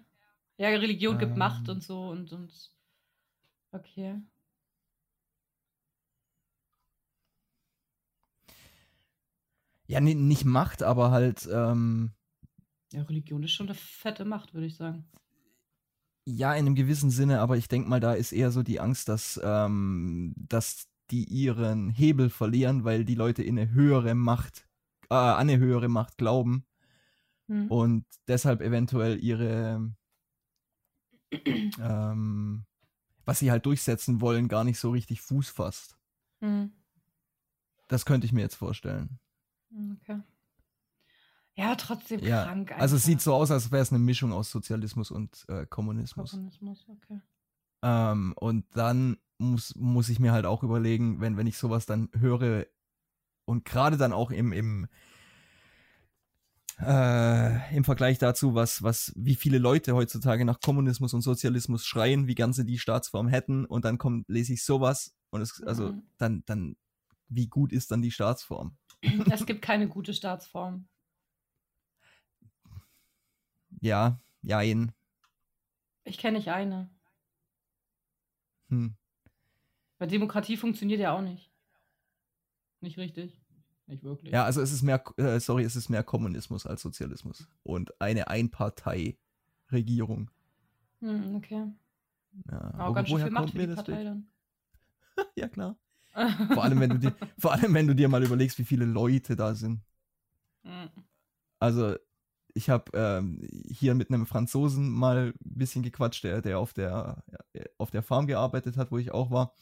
[0.57, 2.71] Ja, Religion gibt ähm, Macht und so und, und.
[3.73, 4.21] Okay.
[9.87, 11.49] Ja, nicht Macht, aber halt.
[11.51, 12.13] Ähm,
[12.95, 15.05] ja, Religion ist schon eine fette Macht, würde ich sagen.
[16.27, 19.09] Ja, in einem gewissen Sinne, aber ich denke mal, da ist eher so die Angst,
[19.09, 24.67] dass, ähm, dass die ihren Hebel verlieren, weil die Leute in eine höhere Macht,
[25.11, 26.65] äh, an eine höhere Macht glauben
[27.49, 27.71] hm.
[27.71, 29.93] und deshalb eventuell ihre,
[31.31, 32.65] ähm,
[33.27, 35.99] was sie halt durchsetzen wollen, gar nicht so richtig Fuß fasst.
[36.41, 36.73] Hm.
[37.89, 39.19] Das könnte ich mir jetzt vorstellen.
[40.01, 40.23] Okay.
[41.57, 42.45] Ja, trotzdem ja.
[42.45, 42.71] krank.
[42.71, 42.83] Einfach.
[42.83, 46.33] Also es sieht so aus, als wäre es eine Mischung aus Sozialismus und äh, Kommunismus.
[46.33, 47.21] Kommunismus, okay.
[47.83, 52.09] Ähm, und dann muss, muss ich mir halt auch überlegen, wenn, wenn ich sowas dann
[52.19, 52.67] höre
[53.45, 54.89] und gerade dann auch im, im,
[56.81, 62.27] äh, im Vergleich dazu, was, was, wie viele Leute heutzutage nach Kommunismus und Sozialismus schreien,
[62.27, 66.03] wie ganze die Staatsform hätten und dann kommt, lese ich sowas und es, also mhm.
[66.17, 66.77] dann, dann,
[67.29, 68.77] wie gut ist dann die Staatsform?
[69.31, 70.89] Es gibt keine gute Staatsform.
[73.85, 74.93] Ja, jein.
[76.05, 76.89] Ich kenne nicht eine.
[78.71, 78.97] Hm.
[79.99, 81.53] Weil Demokratie funktioniert ja auch nicht.
[82.81, 83.39] Nicht richtig.
[83.87, 84.33] Nicht wirklich.
[84.33, 87.47] Ja, also es ist mehr, äh, sorry, es ist mehr Kommunismus als Sozialismus.
[87.63, 90.31] Und eine Einpartei-Regierung.
[91.01, 91.71] Hm, okay.
[92.51, 94.29] Ja, Aber aber ganz schön viel Macht für die das Partei dann.
[95.37, 95.77] Ja, klar.
[96.55, 99.37] Vor allem, wenn du dir, vor allem, wenn du dir mal überlegst, wie viele Leute
[99.37, 99.83] da sind.
[100.63, 100.89] Hm.
[101.59, 101.97] Also,
[102.55, 107.23] ich habe ähm, hier mit einem Franzosen mal ein bisschen gequatscht, der, der auf der
[107.53, 109.53] ja, auf der Farm gearbeitet hat, wo ich auch war.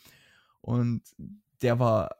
[0.61, 1.03] Und
[1.63, 2.17] der war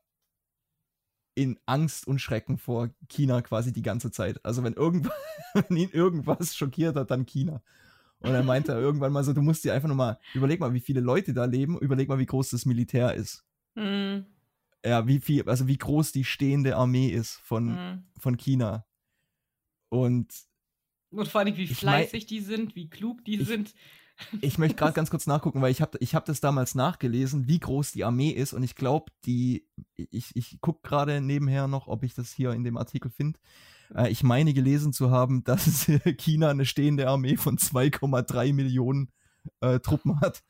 [1.35, 4.45] in Angst und Schrecken vor China quasi die ganze Zeit.
[4.45, 5.13] Also wenn irgendwas,
[5.55, 7.63] wenn ihn irgendwas schockiert hat, dann China.
[8.21, 10.81] Und er meinte irgendwann mal so, du musst dir einfach nur mal, überleg mal, wie
[10.81, 13.45] viele Leute da leben, überleg mal, wie groß das Militär ist.
[13.77, 14.27] Hm.
[14.85, 18.05] Ja, wie viel, also wie groß die stehende Armee ist von, Hm.
[18.19, 18.87] von China.
[19.91, 20.33] Und
[21.13, 23.75] Und vor allem, wie Ich mein- fleißig die sind, wie klug die Ich- sind.
[24.41, 27.59] ich möchte gerade ganz kurz nachgucken, weil ich habe ich hab das damals nachgelesen, wie
[27.61, 28.53] groß die Armee ist.
[28.53, 32.65] Und ich glaube, die, ich, ich gucke gerade nebenher noch, ob ich das hier in
[32.65, 33.39] dem Artikel finde.
[33.95, 39.11] Äh, ich meine gelesen zu haben, dass China eine stehende Armee von 2,3 Millionen
[39.61, 40.43] äh, Truppen hat.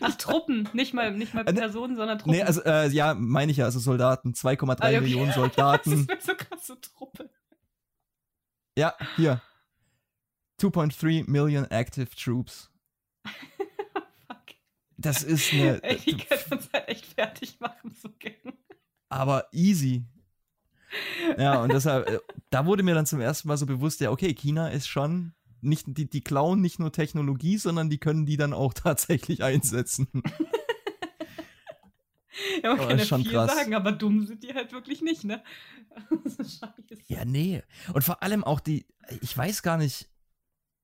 [0.00, 2.32] Ach, Truppen, nicht mal, nicht mal Äh, ne- Personen, sondern Truppen.
[2.36, 5.00] Nee, also äh, ja, meine ich ja, also Soldaten, 2,3 Ah, okay.
[5.02, 5.92] Millionen Das Soldaten.
[5.92, 7.28] ist mir so krasse Truppe.
[8.76, 9.42] Ja, hier.
[10.60, 12.70] 2.3 Million active troops.
[13.24, 13.32] Fuck.
[14.98, 15.82] Das ist eine.
[15.84, 18.54] Ey, die könnte uns halt echt fertig machen, so gern.
[19.10, 20.06] aber easy.
[21.36, 22.18] Ja, und deshalb, äh,
[22.50, 25.86] da wurde mir dann zum ersten Mal so bewusst, ja, okay, China ist schon nicht,
[25.88, 30.08] die, die klauen nicht nur Technologie, sondern die können die dann auch tatsächlich einsetzen.
[32.62, 33.54] Ja, man Aber kann ja schon viel krass.
[33.54, 35.42] sagen, aber dumm sind die halt wirklich nicht, ne?
[36.24, 37.02] Scheiße.
[37.06, 37.62] Ja, nee.
[37.92, 38.86] Und vor allem auch die,
[39.20, 40.08] ich weiß gar nicht,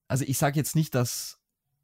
[0.09, 1.41] also ich sage jetzt nicht, dass,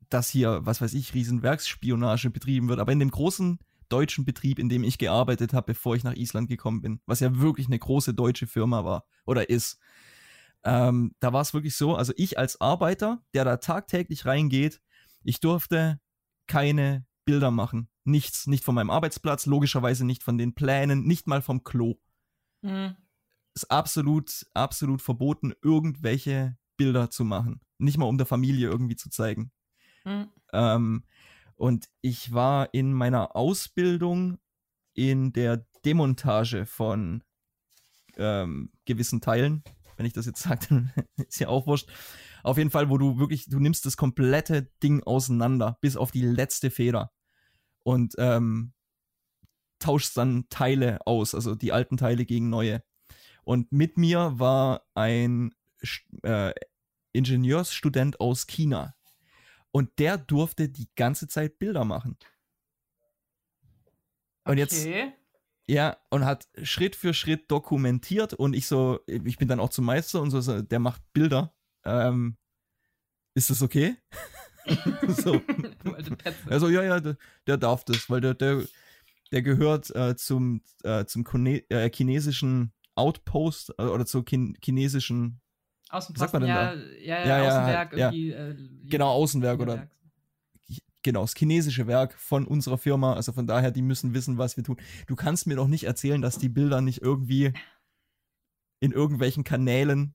[0.08, 4.68] dass hier, was weiß ich, Riesenwerksspionage betrieben wird, aber in dem großen deutschen Betrieb, in
[4.68, 8.14] dem ich gearbeitet habe, bevor ich nach Island gekommen bin, was ja wirklich eine große
[8.14, 9.78] deutsche Firma war oder ist,
[10.64, 14.80] ähm, da war es wirklich so, also ich als Arbeiter, der da tagtäglich reingeht,
[15.24, 16.00] ich durfte
[16.46, 17.90] keine Bilder machen.
[18.04, 21.96] Nichts, nicht von meinem Arbeitsplatz, logischerweise nicht von den Plänen, nicht mal vom Klo
[22.62, 22.96] Hm.
[23.54, 27.60] ist absolut, absolut verboten, irgendwelche Bilder zu machen.
[27.76, 29.52] Nicht mal um der Familie irgendwie zu zeigen.
[30.04, 30.28] Hm.
[30.54, 31.04] Ähm,
[31.56, 34.38] und ich war in meiner Ausbildung
[34.94, 37.22] in der Demontage von
[38.16, 39.62] ähm, gewissen Teilen.
[39.96, 41.90] Wenn ich das jetzt sage, dann ist ja auch wurscht.
[42.42, 46.22] Auf jeden Fall, wo du wirklich, du nimmst das komplette Ding auseinander, bis auf die
[46.22, 47.12] letzte Feder.
[47.88, 48.74] Und ähm,
[49.78, 52.82] tauschst dann Teile aus, also die alten Teile gegen neue.
[53.44, 55.54] Und mit mir war ein
[56.22, 56.52] äh,
[57.14, 58.94] Ingenieursstudent aus China.
[59.70, 62.18] Und der durfte die ganze Zeit Bilder machen.
[64.44, 65.14] Und jetzt, Okay.
[65.66, 69.86] ja, und hat Schritt für Schritt dokumentiert und ich so, ich bin dann auch zum
[69.86, 71.54] Meister und so, so der macht Bilder.
[71.86, 72.36] Ähm,
[73.34, 73.96] ist das okay?
[75.08, 75.40] so,
[76.46, 78.64] also ja, ja, der, der darf das, weil der, der,
[79.32, 85.40] der gehört äh, zum, äh, zum Chine äh, chinesischen Outpost äh, oder zur Chin chinesischen,
[85.90, 88.30] Außenposten, ja, ja, ja, Ja, Außenwerk, irgendwie.
[88.32, 89.88] Äh, genau, Außenwerk oder
[91.02, 93.14] genau, das chinesische Werk von unserer Firma.
[93.14, 94.76] Also von daher, die müssen wissen, was wir tun.
[95.06, 97.52] Du kannst mir doch nicht erzählen, dass die Bilder nicht irgendwie
[98.80, 100.14] in irgendwelchen Kanälen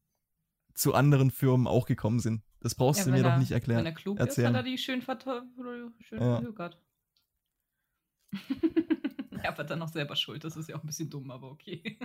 [0.74, 2.44] zu anderen Firmen auch gekommen sind.
[2.64, 3.80] Das brauchst Ja, du mir doch er- nicht erklären.
[3.80, 4.48] Wenn er klug erzählen.
[4.48, 6.42] ist, hat er die schön, schön Ja.
[9.44, 10.44] er war dann noch selber schuld.
[10.44, 12.00] Das ist ja auch ein bisschen dumm, aber okay.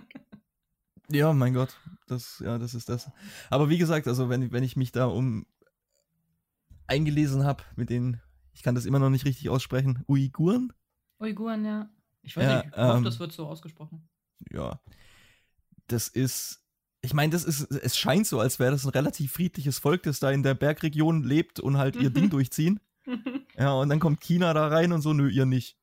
[1.10, 1.74] Ja, mein Gott,
[2.06, 3.10] das, ja, das ist das.
[3.48, 5.46] Aber wie gesagt, also wenn, wenn ich mich da um
[6.86, 8.20] eingelesen habe mit den,
[8.52, 10.72] ich kann das immer noch nicht richtig aussprechen, Uiguren,
[11.18, 11.88] Uiguren, ja.
[12.22, 14.08] Ich weiß Ja, nicht, ich hoffe, ähm, das wird so ausgesprochen.
[14.50, 14.80] ja,
[15.86, 16.62] das ist,
[17.08, 20.20] ich meine, das ist, es scheint so, als wäre das ein relativ friedliches Volk, das
[20.20, 22.14] da in der Bergregion lebt und halt ihr Mhm.
[22.14, 22.80] Ding durchziehen.
[23.56, 25.76] Ja, und dann kommt China da rein und so, nö, ihr nicht.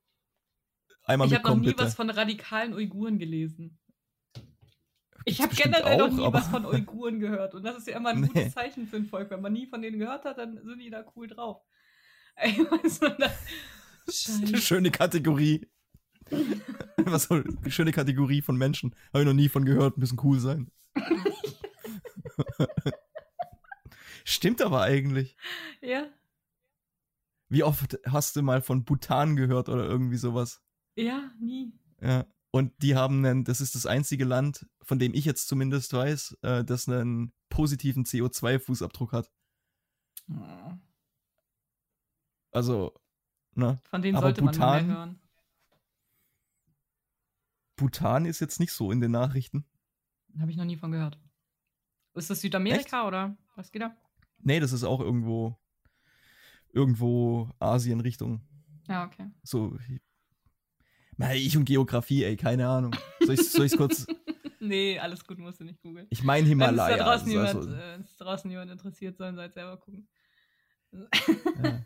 [1.03, 1.83] Einmal ich habe noch nie bitte.
[1.83, 3.79] was von radikalen Uiguren gelesen.
[5.25, 7.53] Ich habe generell noch auch, nie aber- was von Uiguren gehört.
[7.55, 8.27] Und das ist ja immer ein Nee.
[8.27, 9.29] gutes Zeichen für ein Volk.
[9.31, 11.63] Wenn man nie von denen gehört hat, dann sind die da cool drauf.
[12.35, 13.29] Ey, weißt du, da,
[14.07, 14.57] Scheiße.
[14.57, 15.67] schöne Kategorie.
[16.97, 18.95] Was soll eine schöne Kategorie von Menschen?
[19.13, 20.71] Habe ich noch nie von gehört, müssen cool sein.
[24.23, 25.35] Stimmt aber eigentlich.
[25.81, 26.07] Ja,
[27.49, 30.61] Wie oft hast du mal von Bhutan gehört oder irgendwie sowas?
[30.95, 31.73] ja, nie.
[32.01, 32.25] Ja.
[32.51, 36.37] Und die haben einen, das ist das einzige Land, von dem ich jetzt zumindest weiß,
[36.41, 39.29] äh, das einen positiven CO2-Fußabdruck hat.
[40.31, 40.71] Oh,
[42.51, 42.93] Also,
[43.55, 43.81] ne?
[43.89, 45.19] Von denen Aber sollte man Bhutan- mehr hören.
[47.75, 49.65] Bhutan ist jetzt nicht so in den Nachrichten.
[50.39, 51.19] Habe ich noch nie von gehört.
[52.13, 53.07] Ist das Südamerika Echt?
[53.07, 53.95] oder was geht da?
[54.39, 55.57] Nee, das ist auch irgendwo
[56.71, 58.41] irgendwo Asien Richtung.
[58.87, 59.31] Ja, okay.
[59.43, 59.77] So
[61.33, 62.95] ich und Geografie, ey, keine Ahnung.
[63.21, 64.05] Soll ich es kurz
[64.59, 66.07] Nee, alles gut, musst du nicht googeln.
[66.09, 66.95] Ich meine Himalaya.
[66.95, 70.07] Wenn es draußen, also, jemand, also, äh, draußen jemand interessiert, sollen sie halt selber gucken.
[70.91, 71.81] Ja.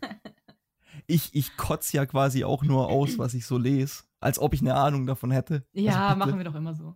[1.06, 4.60] Ich, ich kotze ja quasi auch nur aus, was ich so lese, als ob ich
[4.60, 5.66] eine Ahnung davon hätte.
[5.72, 6.94] Ja, also machen wir doch immer so.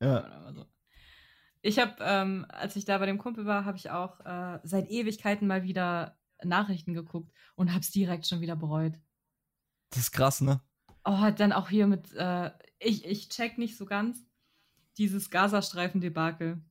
[0.00, 0.52] Ja.
[1.62, 4.88] Ich habe, ähm, als ich da bei dem Kumpel war, habe ich auch äh, seit
[4.88, 8.94] Ewigkeiten mal wieder Nachrichten geguckt und habe es direkt schon wieder bereut.
[9.90, 10.60] Das ist krass, ne?
[11.04, 14.24] Oh, dann auch hier mit, äh, ich, ich check nicht so ganz
[14.98, 16.62] dieses Gazastreifen-Debakel.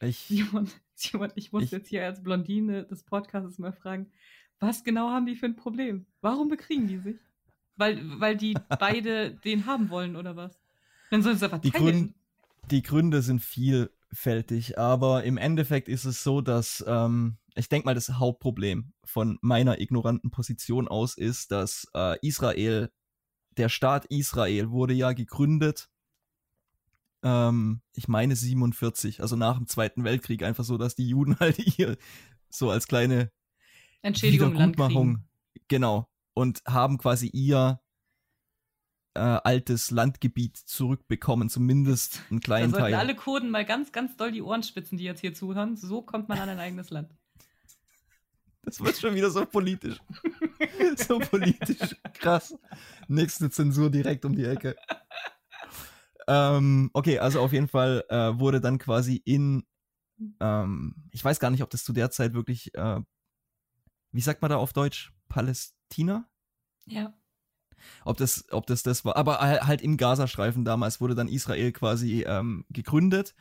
[0.00, 0.18] Ich.
[0.18, 4.10] Simon, Simon, ich muss ich, jetzt hier als Blondine des Podcasts mal fragen,
[4.58, 6.06] was genau haben die für ein Problem?
[6.20, 7.16] Warum bekriegen die sich?
[7.76, 10.58] Weil, weil die beide den haben wollen oder was?
[11.10, 12.14] Dann sollen sie einfach die, Grün,
[12.70, 17.94] die Gründe sind vielfältig, aber im Endeffekt ist es so, dass ähm, ich denke mal,
[17.94, 22.90] das Hauptproblem von meiner ignoranten Position aus ist, dass äh, Israel,
[23.56, 25.88] der Staat Israel wurde ja gegründet
[27.26, 31.56] ähm, ich meine 47, also nach dem Zweiten Weltkrieg, einfach so, dass die Juden halt
[31.56, 31.96] hier
[32.48, 33.32] so als kleine
[34.02, 35.24] Entschädigung Wiedergutmachung,
[35.68, 37.80] genau, und haben quasi ihr
[39.14, 42.94] äh, altes Landgebiet zurückbekommen, zumindest einen kleinen da Teil.
[42.94, 45.76] alle Kurden mal ganz, ganz doll die Ohren spitzen, die jetzt hier zuhören.
[45.76, 47.10] So kommt man an ein eigenes Land.
[48.62, 49.96] Das wird schon wieder so politisch.
[50.96, 51.96] so politisch.
[52.14, 52.54] Krass.
[53.08, 54.76] Nächste Zensur direkt um die Ecke.
[56.28, 59.64] Ähm, okay, also auf jeden Fall äh, wurde dann quasi in,
[60.40, 63.00] ähm, ich weiß gar nicht, ob das zu der Zeit wirklich, äh,
[64.10, 66.26] wie sagt man da auf Deutsch, Palästina?
[66.86, 67.12] Ja.
[68.06, 72.22] Ob das, ob das das war, aber halt im Gazastreifen damals wurde dann Israel quasi
[72.22, 73.34] ähm, gegründet.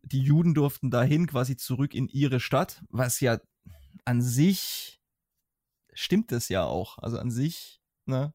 [0.00, 3.40] Die Juden durften dahin quasi zurück in ihre Stadt, was ja
[4.06, 5.02] an sich
[5.92, 6.96] stimmt es ja auch.
[6.96, 8.32] Also an sich, ne?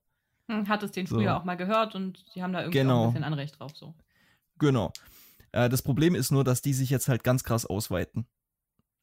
[0.48, 1.15] Hm, hat es den so.
[1.15, 3.02] früher auch mal gehört und die haben da irgendwie genau.
[3.02, 3.72] auch ein bisschen Anrecht drauf.
[3.76, 3.95] So.
[4.60, 4.93] Genau.
[5.52, 8.28] Äh, das Problem ist nur, dass die sich jetzt halt ganz krass ausweiten.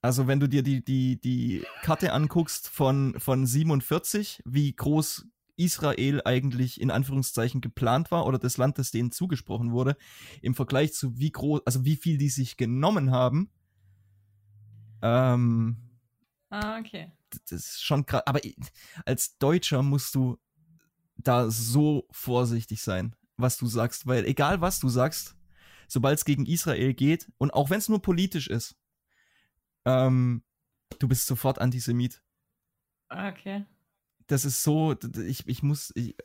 [0.07, 6.23] Also wenn du dir die, die, die Karte anguckst von, von 47, wie groß Israel
[6.25, 9.97] eigentlich in Anführungszeichen geplant war oder das Land, das denen zugesprochen wurde,
[10.43, 13.51] im Vergleich zu wie groß, also wie viel die sich genommen haben.
[15.03, 15.77] Ähm,
[16.51, 17.11] ah, okay.
[17.31, 18.23] Das ist schon krass.
[18.27, 18.39] Aber
[19.07, 20.39] als Deutscher musst du
[21.17, 25.35] da so vorsichtig sein, was du sagst, weil egal was du sagst,
[25.89, 28.77] sobald es gegen Israel geht und auch wenn es nur politisch ist,
[29.87, 30.43] ähm,
[30.99, 32.23] du bist sofort Antisemit.
[33.09, 33.65] Okay.
[34.27, 34.95] Das ist so,
[35.27, 36.17] ich, ich muss, ich,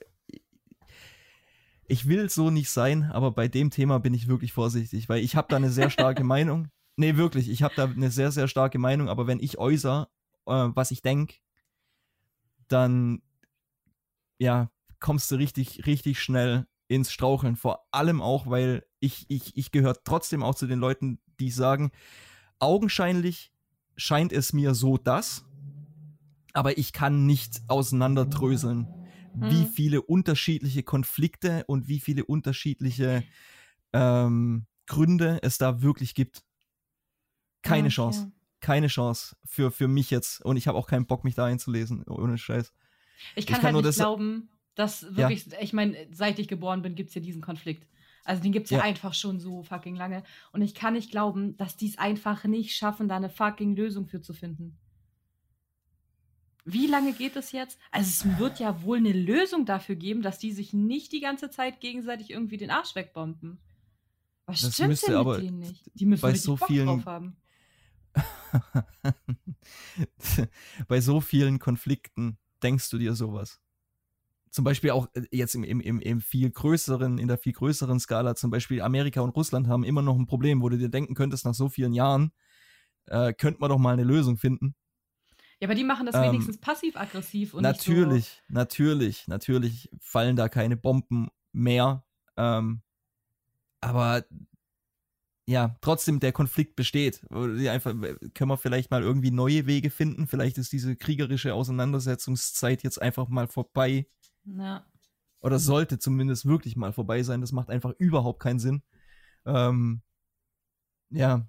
[1.87, 5.35] ich will so nicht sein, aber bei dem Thema bin ich wirklich vorsichtig, weil ich
[5.35, 6.69] habe da eine sehr starke Meinung.
[6.97, 10.09] Nee, wirklich, ich habe da eine sehr, sehr starke Meinung, aber wenn ich äußere,
[10.47, 11.35] äh, was ich denke,
[12.67, 13.21] dann
[14.39, 17.55] ja, kommst du richtig, richtig schnell ins Straucheln.
[17.55, 21.91] Vor allem auch, weil ich, ich, ich gehöre trotzdem auch zu den Leuten, die sagen,
[22.61, 23.51] augenscheinlich
[23.97, 25.45] scheint es mir so das,
[26.53, 28.87] aber ich kann nicht auseinanderdröseln,
[29.35, 29.51] mhm.
[29.51, 33.23] wie viele unterschiedliche Konflikte und wie viele unterschiedliche
[33.93, 36.43] ähm, Gründe es da wirklich gibt.
[37.61, 37.95] Keine okay.
[37.95, 38.31] Chance.
[38.59, 40.43] Keine Chance für, für mich jetzt.
[40.43, 42.73] Und ich habe auch keinen Bock, mich da einzulesen, ohne Scheiß.
[43.35, 45.59] Ich kann, ich kann halt nicht glauben, das wirklich, ja.
[45.61, 47.87] ich meine, seit ich geboren bin, gibt es ja diesen Konflikt.
[48.23, 48.79] Also den gibt es ja.
[48.79, 48.83] ja.
[48.83, 50.23] einfach schon so fucking lange.
[50.51, 54.07] Und ich kann nicht glauben, dass die es einfach nicht schaffen, da eine fucking Lösung
[54.07, 54.77] für zu finden.
[56.63, 57.79] Wie lange geht es jetzt?
[57.89, 61.49] Also es wird ja wohl eine Lösung dafür geben, dass die sich nicht die ganze
[61.49, 63.59] Zeit gegenseitig irgendwie den Arsch wegbomben.
[64.45, 65.89] Was das stimmt denn mit denen nicht?
[65.95, 67.37] Die müssen bei so Bock vielen drauf haben.
[70.87, 73.60] bei so vielen Konflikten denkst du dir sowas
[74.51, 78.35] zum Beispiel auch äh, jetzt im, im, im viel größeren, in der viel größeren Skala,
[78.35, 81.45] zum Beispiel Amerika und Russland haben immer noch ein Problem, wo du dir denken könntest,
[81.45, 82.31] nach so vielen Jahren
[83.07, 84.75] könnte man doch mal eine Lösung finden.
[85.61, 90.49] Ja, aber die machen das ähm, wenigstens passiv-aggressiv und Natürlich, so natürlich, natürlich fallen da
[90.49, 92.03] keine Bomben mehr.
[92.35, 92.81] Ähm,
[93.79, 94.25] aber
[95.45, 97.21] ja, trotzdem der Konflikt besteht.
[97.29, 97.93] Einfach,
[98.33, 100.25] können wir vielleicht mal irgendwie neue Wege finden?
[100.25, 104.07] Vielleicht ist diese kriegerische Auseinandersetzungszeit jetzt einfach mal vorbei.
[104.45, 104.85] Ja.
[105.41, 107.41] Oder sollte zumindest wirklich mal vorbei sein.
[107.41, 108.83] Das macht einfach überhaupt keinen Sinn.
[109.45, 110.01] Ähm,
[111.09, 111.47] ja.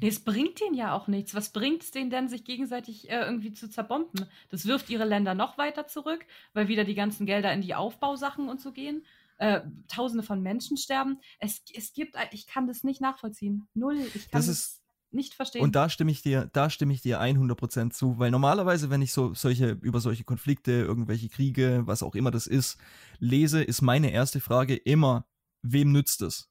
[0.00, 1.34] Nee, es bringt denen ja auch nichts.
[1.34, 4.26] Was bringt es denen denn, sich gegenseitig äh, irgendwie zu zerbomben?
[4.50, 8.48] Das wirft ihre Länder noch weiter zurück, weil wieder die ganzen Gelder in die Aufbausachen
[8.48, 9.04] und so gehen.
[9.38, 11.20] äh, Tausende von Menschen sterben.
[11.38, 13.68] Es, es gibt, ich kann das nicht nachvollziehen.
[13.74, 13.98] Null.
[14.14, 14.77] Ich kann das ist,
[15.10, 15.62] nicht verstehen.
[15.62, 19.12] Und da stimme ich dir, da stimme ich dir 100% zu, weil normalerweise, wenn ich
[19.12, 22.78] so solche über solche Konflikte, irgendwelche Kriege, was auch immer das ist,
[23.18, 25.26] lese, ist meine erste Frage immer,
[25.62, 26.50] wem nützt es?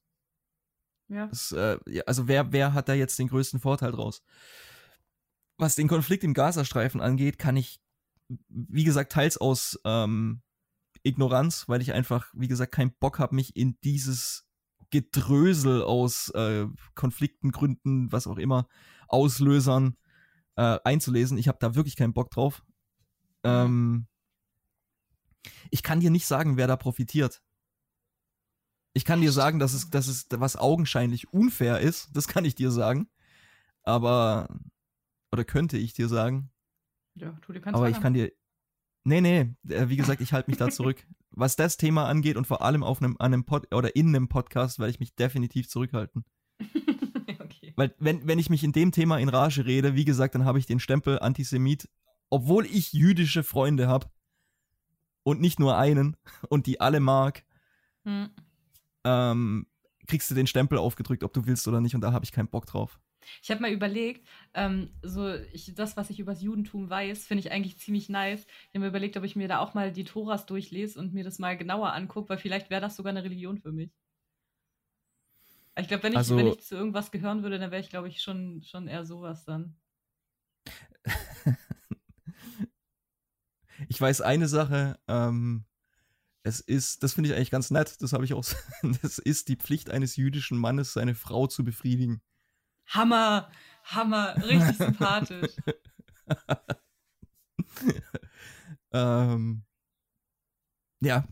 [1.08, 1.26] Ja.
[1.26, 4.22] Das, äh, also wer, wer hat da jetzt den größten Vorteil draus?
[5.56, 7.80] Was den Konflikt im Gazastreifen angeht, kann ich,
[8.48, 10.42] wie gesagt, teils aus ähm,
[11.02, 14.47] Ignoranz, weil ich einfach, wie gesagt, keinen Bock habe, mich in dieses
[14.90, 18.68] Gedrösel aus äh, Konflikten, Gründen, was auch immer,
[19.08, 19.96] Auslösern
[20.56, 21.38] äh, einzulesen.
[21.38, 22.62] Ich habe da wirklich keinen Bock drauf.
[23.44, 23.50] Mhm.
[23.50, 24.06] Ähm,
[25.70, 27.42] ich kann dir nicht sagen, wer da profitiert.
[28.94, 32.10] Ich kann dir sagen, dass es, dass es was augenscheinlich unfair ist.
[32.14, 33.08] Das kann ich dir sagen.
[33.82, 34.48] Aber,
[35.30, 36.50] oder könnte ich dir sagen.
[37.14, 38.32] Ja, tu dir Aber ich kann dir,
[39.08, 41.06] Nee, nee, äh, wie gesagt, ich halte mich da zurück.
[41.30, 44.28] Was das Thema angeht und vor allem auf einem, an einem Pod oder in einem
[44.28, 46.24] Podcast werde ich mich definitiv zurückhalten.
[47.40, 47.72] okay.
[47.76, 50.58] Weil wenn, wenn ich mich in dem Thema in Rage rede, wie gesagt, dann habe
[50.58, 51.88] ich den Stempel Antisemit,
[52.30, 54.10] obwohl ich jüdische Freunde habe
[55.22, 56.16] und nicht nur einen
[56.48, 57.44] und die alle mag,
[58.04, 58.30] hm.
[59.04, 59.66] ähm,
[60.06, 62.48] kriegst du den Stempel aufgedrückt, ob du willst oder nicht und da habe ich keinen
[62.48, 62.98] Bock drauf.
[63.42, 67.40] Ich habe mal überlegt, ähm, so ich, das, was ich über das Judentum weiß, finde
[67.40, 68.46] ich eigentlich ziemlich nice.
[68.46, 71.24] Ich habe mir überlegt, ob ich mir da auch mal die Toras durchlese und mir
[71.24, 73.90] das mal genauer angucke, weil vielleicht wäre das sogar eine Religion für mich.
[75.78, 78.08] Ich glaube, wenn, ich, also, wenn ich zu irgendwas gehören würde, dann wäre ich, glaube
[78.08, 79.76] ich, schon, schon eher sowas dann.
[83.88, 85.64] ich weiß eine Sache, ähm,
[86.42, 88.44] es ist, das finde ich eigentlich ganz nett, das habe ich auch,
[89.02, 92.22] das ist die Pflicht eines jüdischen Mannes, seine Frau zu befriedigen.
[92.88, 93.50] Hammer,
[93.84, 95.56] Hammer, richtig sympathisch.
[98.92, 99.62] ähm,
[101.00, 101.24] ja.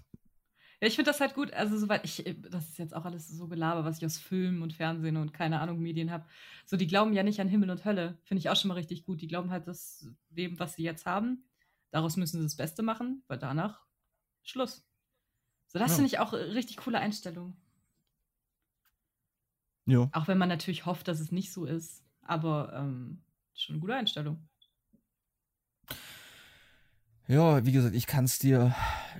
[0.80, 1.52] Ja, ich finde das halt gut.
[1.54, 4.74] Also, soweit ich, das ist jetzt auch alles so Gelaber, was ich aus Filmen und
[4.74, 6.26] Fernsehen und keine Ahnung, Medien habe.
[6.66, 8.18] So, die glauben ja nicht an Himmel und Hölle.
[8.24, 9.22] Finde ich auch schon mal richtig gut.
[9.22, 11.48] Die glauben halt das Leben, was sie jetzt haben.
[11.90, 13.86] Daraus müssen sie das Beste machen, weil danach
[14.42, 14.86] Schluss.
[15.68, 15.96] So, das ja.
[15.96, 17.56] finde ich auch richtig coole Einstellung.
[19.86, 20.08] Ja.
[20.12, 22.02] Auch wenn man natürlich hofft, dass es nicht so ist.
[22.22, 23.22] Aber ähm,
[23.54, 24.48] schon eine gute Einstellung.
[27.28, 28.74] Ja, wie gesagt, ich kann es dir,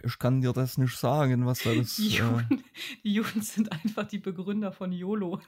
[0.05, 1.98] ich kann dir das nicht sagen, was da ist.
[1.98, 2.62] Die Juden, äh,
[3.02, 5.40] die Juden sind einfach die Begründer von YOLO.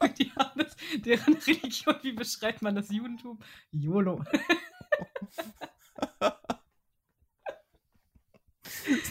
[0.18, 3.38] die haben das, deren Religion, wie beschreibt man das Judentum?
[3.72, 4.24] YOLO.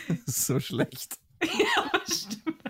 [0.07, 1.19] das ist so schlecht.
[1.43, 2.63] Ja, stimmt.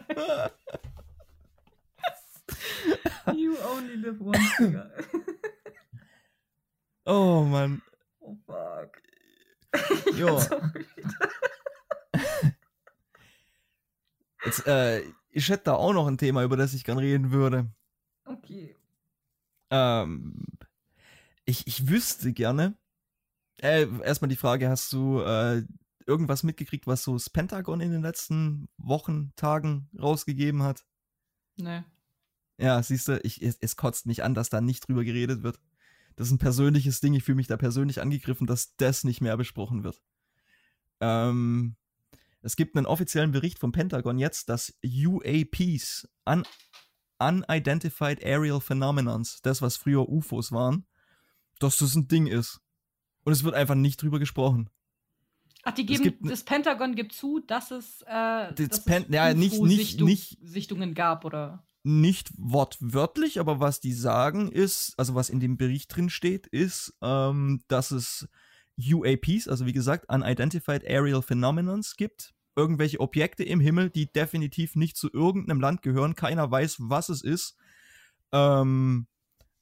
[3.36, 4.90] you only live once, Digga.
[7.06, 7.82] oh Mann.
[8.22, 9.02] Oh fuck.
[10.16, 10.40] Jo.
[14.46, 17.68] Jetzt, äh, ich hätte da auch noch ein Thema, über das ich gern reden würde.
[18.26, 18.76] Okay.
[19.70, 20.46] Ähm,
[21.46, 22.78] ich, ich wüsste gerne.
[23.62, 25.64] Äh, erstmal die Frage, hast du äh,
[26.06, 30.86] irgendwas mitgekriegt, was so das Pentagon in den letzten Wochen, Tagen rausgegeben hat?
[31.58, 31.84] Nee.
[32.58, 35.60] Ja, siehst du, ich, es, es kotzt mich an, dass da nicht drüber geredet wird.
[36.16, 37.14] Das ist ein persönliches Ding.
[37.14, 40.02] Ich fühle mich da persönlich angegriffen, dass das nicht mehr besprochen wird.
[41.02, 41.76] Ähm,
[42.42, 46.44] es gibt einen offiziellen Bericht vom Pentagon jetzt, dass UAPs, Un
[47.18, 50.86] Unidentified Aerial Phenomenons, das, was früher UFOs waren,
[51.60, 52.62] dass das ein Ding ist.
[53.24, 54.70] Und es wird einfach nicht drüber gesprochen.
[55.64, 59.60] Ach, die geben, das Pentagon gibt zu, dass es, äh, das dass es ja, nicht,
[59.60, 61.66] nicht, nicht, Sichtungen gab, oder?
[61.88, 66.98] Nicht wortwörtlich, aber was die sagen ist, also was in dem Bericht drin steht, ist,
[67.04, 68.28] ähm, dass es
[68.80, 72.34] UAPs, also wie gesagt, Unidentified Aerial Phenomenons gibt.
[72.56, 76.16] Irgendwelche Objekte im Himmel, die definitiv nicht zu irgendeinem Land gehören.
[76.16, 77.56] Keiner weiß, was es ist.
[78.32, 79.06] Ähm,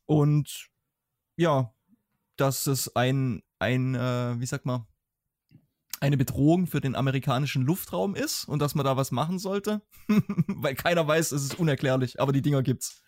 [0.06, 0.70] und
[1.36, 1.74] ja,
[2.38, 4.86] dass es ein, ein, äh, wie sagt man,
[6.04, 9.82] eine Bedrohung für den amerikanischen Luftraum ist und dass man da was machen sollte.
[10.48, 13.02] Weil keiner weiß, es ist unerklärlich, aber die Dinger gibt's.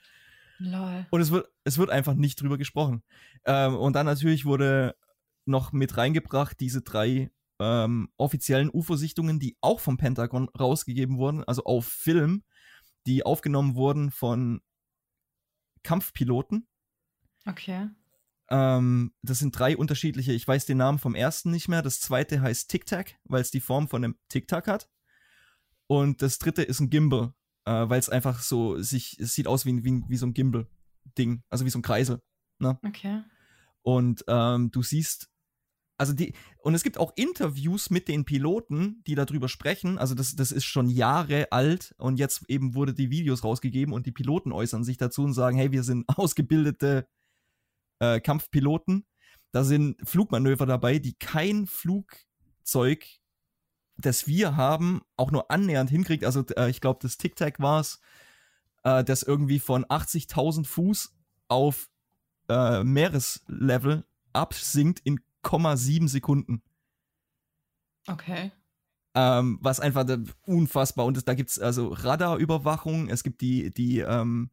[0.60, 1.06] Lol.
[1.12, 3.04] Und es wird, es wird einfach nicht drüber gesprochen.
[3.44, 4.96] Ähm, und dann natürlich wurde
[5.44, 11.66] noch mit reingebracht diese drei ähm, offiziellen UFO-Sichtungen, die auch vom Pentagon rausgegeben wurden, also
[11.66, 12.44] auf Film,
[13.08, 14.62] die aufgenommen wurden von
[15.84, 16.66] Kampfpiloten.
[17.46, 17.90] Okay.
[18.50, 21.82] Ähm, das sind drei unterschiedliche, ich weiß den Namen vom ersten nicht mehr.
[21.82, 24.90] Das zweite heißt Tic Tac, weil es die Form von einem Tic Tac hat.
[25.88, 27.34] Und das dritte ist ein Gimbal,
[27.66, 31.44] äh, weil es einfach so sich, es sieht aus wie, wie, wie so ein Gimbal-Ding,
[31.50, 32.22] also wie so ein Kreisel.
[32.60, 32.80] Ne?
[32.86, 33.24] Okay.
[33.82, 35.30] Und ähm, du siehst
[35.98, 39.98] also die, und es gibt auch Interviews mit den Piloten, die darüber sprechen.
[39.98, 44.06] Also das, das ist schon Jahre alt und jetzt eben wurde die Videos rausgegeben und
[44.06, 47.08] die Piloten äußern sich dazu und sagen, hey, wir sind ausgebildete
[48.00, 49.06] äh, Kampfpiloten.
[49.52, 53.06] Da sind Flugmanöver dabei, die kein Flugzeug,
[53.98, 56.26] das wir haben, auch nur annähernd hinkriegt.
[56.26, 58.00] Also äh, ich glaube, das Tic-Tac war es,
[58.84, 61.16] äh, das irgendwie von 80.000 Fuß
[61.48, 61.90] auf
[62.50, 66.62] äh, Meereslevel absinkt in 0,7 Sekunden.
[68.08, 68.52] Okay.
[69.14, 70.06] Ähm, was einfach
[70.46, 74.50] unfassbar und da gibt es also Radarüberwachung, es gibt die, die, ähm,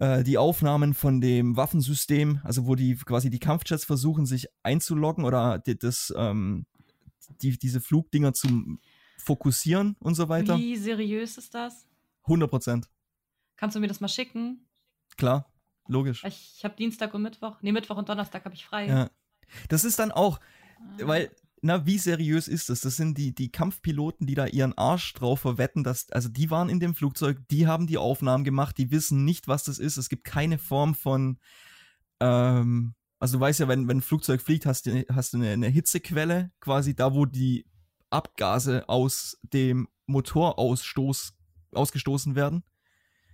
[0.00, 5.24] äh, die Aufnahmen von dem Waffensystem, also wo die quasi die Kampfjets versuchen, sich einzuloggen
[5.24, 6.66] oder die, das, ähm,
[7.42, 8.48] die, diese Flugdinger zu
[9.18, 10.56] fokussieren und so weiter.
[10.56, 11.86] Wie seriös ist das?
[12.22, 12.90] 100 Prozent.
[13.56, 14.66] Kannst du mir das mal schicken?
[15.18, 15.52] Klar,
[15.86, 16.24] logisch.
[16.24, 18.86] Ich, ich habe Dienstag und Mittwoch, nee, Mittwoch und Donnerstag habe ich frei.
[18.86, 19.10] Ja.
[19.68, 20.82] Das ist dann auch, ah.
[21.02, 21.30] weil,
[21.62, 22.80] na, wie seriös ist das?
[22.80, 26.70] Das sind die, die Kampfpiloten, die da ihren Arsch drauf verwetten, dass, also die waren
[26.70, 29.98] in dem Flugzeug, die haben die Aufnahmen gemacht, die wissen nicht, was das ist.
[29.98, 31.38] Es gibt keine Form von,
[32.20, 35.50] ähm, also du weißt ja, wenn, wenn ein Flugzeug fliegt, hast du, hast du eine,
[35.50, 37.66] eine Hitzequelle, quasi da, wo die
[38.08, 41.34] Abgase aus dem Motorausstoß
[41.72, 42.64] ausgestoßen werden,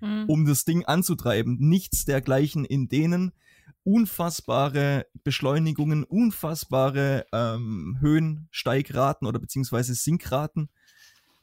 [0.00, 0.24] hm.
[0.28, 1.56] um das Ding anzutreiben.
[1.60, 3.32] Nichts dergleichen in denen
[3.86, 10.68] unfassbare Beschleunigungen, unfassbare ähm, Höhensteigraten oder beziehungsweise Sinkraten.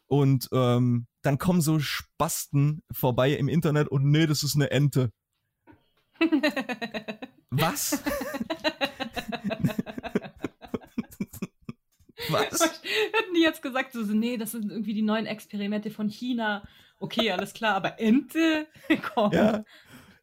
[0.08, 5.14] Und ähm, dann kommen so Spasten vorbei im Internet und nee, das ist eine Ente.
[7.50, 8.04] Was?
[12.30, 12.62] Was?
[12.62, 16.68] Hätten die jetzt gesagt, so, nee, das sind irgendwie die neuen Experimente von China.
[17.00, 18.68] Okay, alles klar, aber Ente?
[19.14, 19.32] Komm.
[19.32, 19.64] Ja,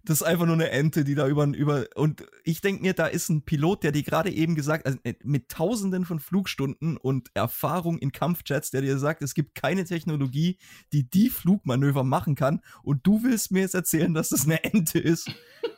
[0.04, 3.06] das ist einfach nur eine Ente, die da über, über und ich denke mir, da
[3.06, 7.30] ist ein Pilot, der dir gerade eben gesagt, also äh, mit tausenden von Flugstunden und
[7.34, 10.58] Erfahrung in Kampfjets, der dir sagt, es gibt keine Technologie,
[10.92, 14.98] die die Flugmanöver machen kann und du willst mir jetzt erzählen, dass das eine Ente
[14.98, 15.30] ist.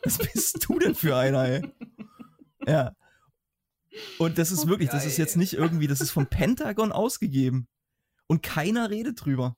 [0.03, 1.61] Was bist du denn für einer, ey?
[2.65, 2.95] Ja.
[4.17, 4.99] Und das ist oh, wirklich, geil.
[4.99, 7.67] das ist jetzt nicht irgendwie, das ist vom Pentagon ausgegeben.
[8.27, 9.57] Und keiner redet drüber.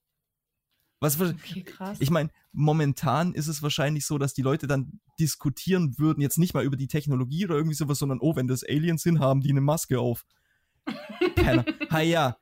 [0.99, 1.97] Was, okay, krass.
[1.99, 6.53] Ich meine, momentan ist es wahrscheinlich so, dass die Leute dann diskutieren würden, jetzt nicht
[6.53, 9.51] mal über die Technologie oder irgendwie sowas, sondern, oh, wenn das Aliens sind, haben die
[9.51, 10.25] eine Maske auf.
[11.35, 11.65] Penner.
[11.91, 12.37] Haja.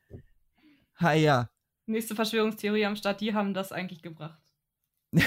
[0.95, 1.49] Haja.
[1.85, 4.41] Nächste Verschwörungstheorie am Start, die haben das eigentlich gebracht.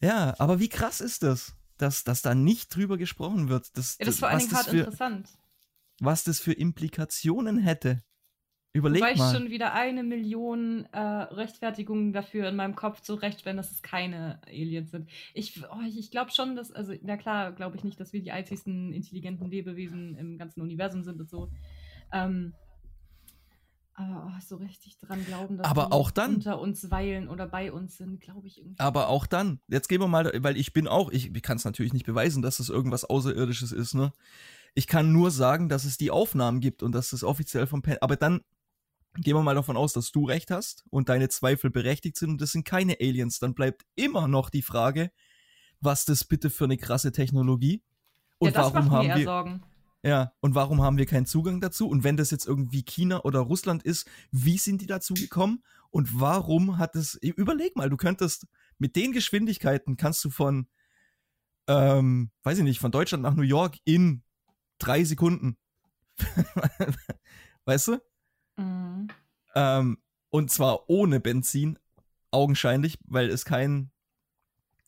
[0.00, 3.76] ja, aber wie krass ist das, dass, dass da nicht drüber gesprochen wird?
[3.76, 5.28] Das, ja, das ist vor allen Dingen hart interessant.
[6.00, 8.02] Was das für Implikationen hätte.
[8.74, 9.32] Überleg Wobei mal.
[9.32, 14.40] ich schon wieder eine Million äh, Rechtfertigungen dafür in meinem Kopf zurecht, wenn das keine
[14.46, 15.08] Aliens sind.
[15.32, 18.22] Ich, oh, ich, ich glaube schon, dass, also, na klar, glaube ich nicht, dass wir
[18.22, 21.50] die einzigsten intelligenten Lebewesen im ganzen Universum sind und so.
[22.12, 22.52] Ähm,
[23.94, 27.72] aber oh, so richtig dran glauben, dass aber auch dann, unter uns weilen oder bei
[27.72, 28.78] uns sind, glaube ich irgendwie.
[28.78, 31.64] Aber auch dann, jetzt gehen wir mal, weil ich bin auch, ich, ich kann es
[31.64, 34.12] natürlich nicht beweisen, dass es irgendwas Außerirdisches ist, ne?
[34.74, 37.96] Ich kann nur sagen, dass es die Aufnahmen gibt und dass es offiziell vom Pen.
[38.00, 38.42] Aber dann
[39.16, 42.40] gehen wir mal davon aus, dass du recht hast und deine Zweifel berechtigt sind und
[42.40, 45.10] das sind keine Aliens, dann bleibt immer noch die Frage,
[45.80, 47.82] was das bitte für eine krasse Technologie
[48.38, 49.62] und ja, warum haben wir Sorgen.
[50.04, 51.88] Ja, und warum haben wir keinen Zugang dazu?
[51.88, 55.64] Und wenn das jetzt irgendwie China oder Russland ist, wie sind die dazu gekommen?
[55.90, 57.14] Und warum hat es.
[57.14, 58.46] Überleg mal, du könntest
[58.78, 60.68] mit den Geschwindigkeiten kannst du von,
[61.66, 64.22] ähm, weiß ich nicht, von Deutschland nach New York in
[64.78, 65.56] drei Sekunden.
[67.64, 67.98] weißt du?
[68.58, 69.08] Mhm.
[69.54, 69.98] Ähm,
[70.30, 71.78] und zwar ohne Benzin,
[72.30, 73.90] augenscheinlich, weil es kein,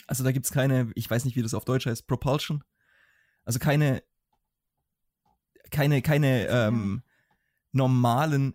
[0.06, 2.62] also da gibt es keine, ich weiß nicht, wie das auf Deutsch heißt, Propulsion.
[3.44, 4.02] Also keine,
[5.70, 7.02] keine, keine ähm,
[7.72, 8.54] normalen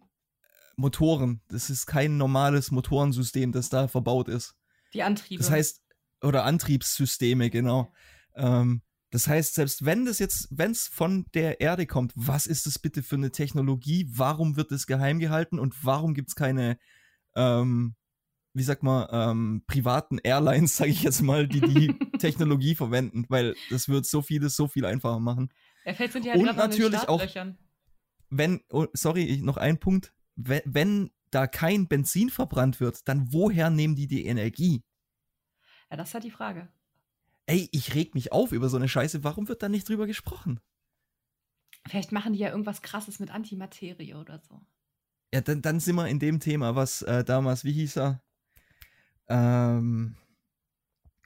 [0.76, 1.42] Motoren.
[1.48, 4.56] Das ist kein normales Motorensystem, das da verbaut ist.
[4.94, 5.42] Die Antriebe.
[5.42, 5.82] Das heißt,
[6.22, 7.94] oder Antriebssysteme, genau.
[8.36, 8.82] Ähm,
[9.12, 12.80] das heißt, selbst wenn das jetzt, wenn es von der Erde kommt, was ist das
[12.80, 14.08] bitte für eine Technologie?
[14.10, 16.78] Warum wird es geheim gehalten und warum gibt es keine,
[17.36, 17.96] ähm,
[18.54, 23.26] wie sagt man, ähm, privaten Airlines, sage ich jetzt mal, die die Technologie verwenden?
[23.30, 25.50] Weil das wird so vieles so viel einfacher machen.
[25.84, 27.24] Er fällt sind ja und natürlich auch,
[28.30, 33.70] wenn, oh, sorry, noch ein Punkt, wenn, wenn da kein Benzin verbrannt wird, dann woher
[33.70, 34.84] nehmen die die Energie?
[35.92, 36.70] Ja, das ist halt die Frage
[37.48, 40.60] ey, ich reg mich auf über so eine Scheiße, warum wird da nicht drüber gesprochen?
[41.88, 44.66] Vielleicht machen die ja irgendwas krasses mit Antimaterie oder so.
[45.34, 48.24] Ja, dann, dann sind wir in dem Thema, was äh, damals, wie hieß er?
[49.28, 50.16] Ähm,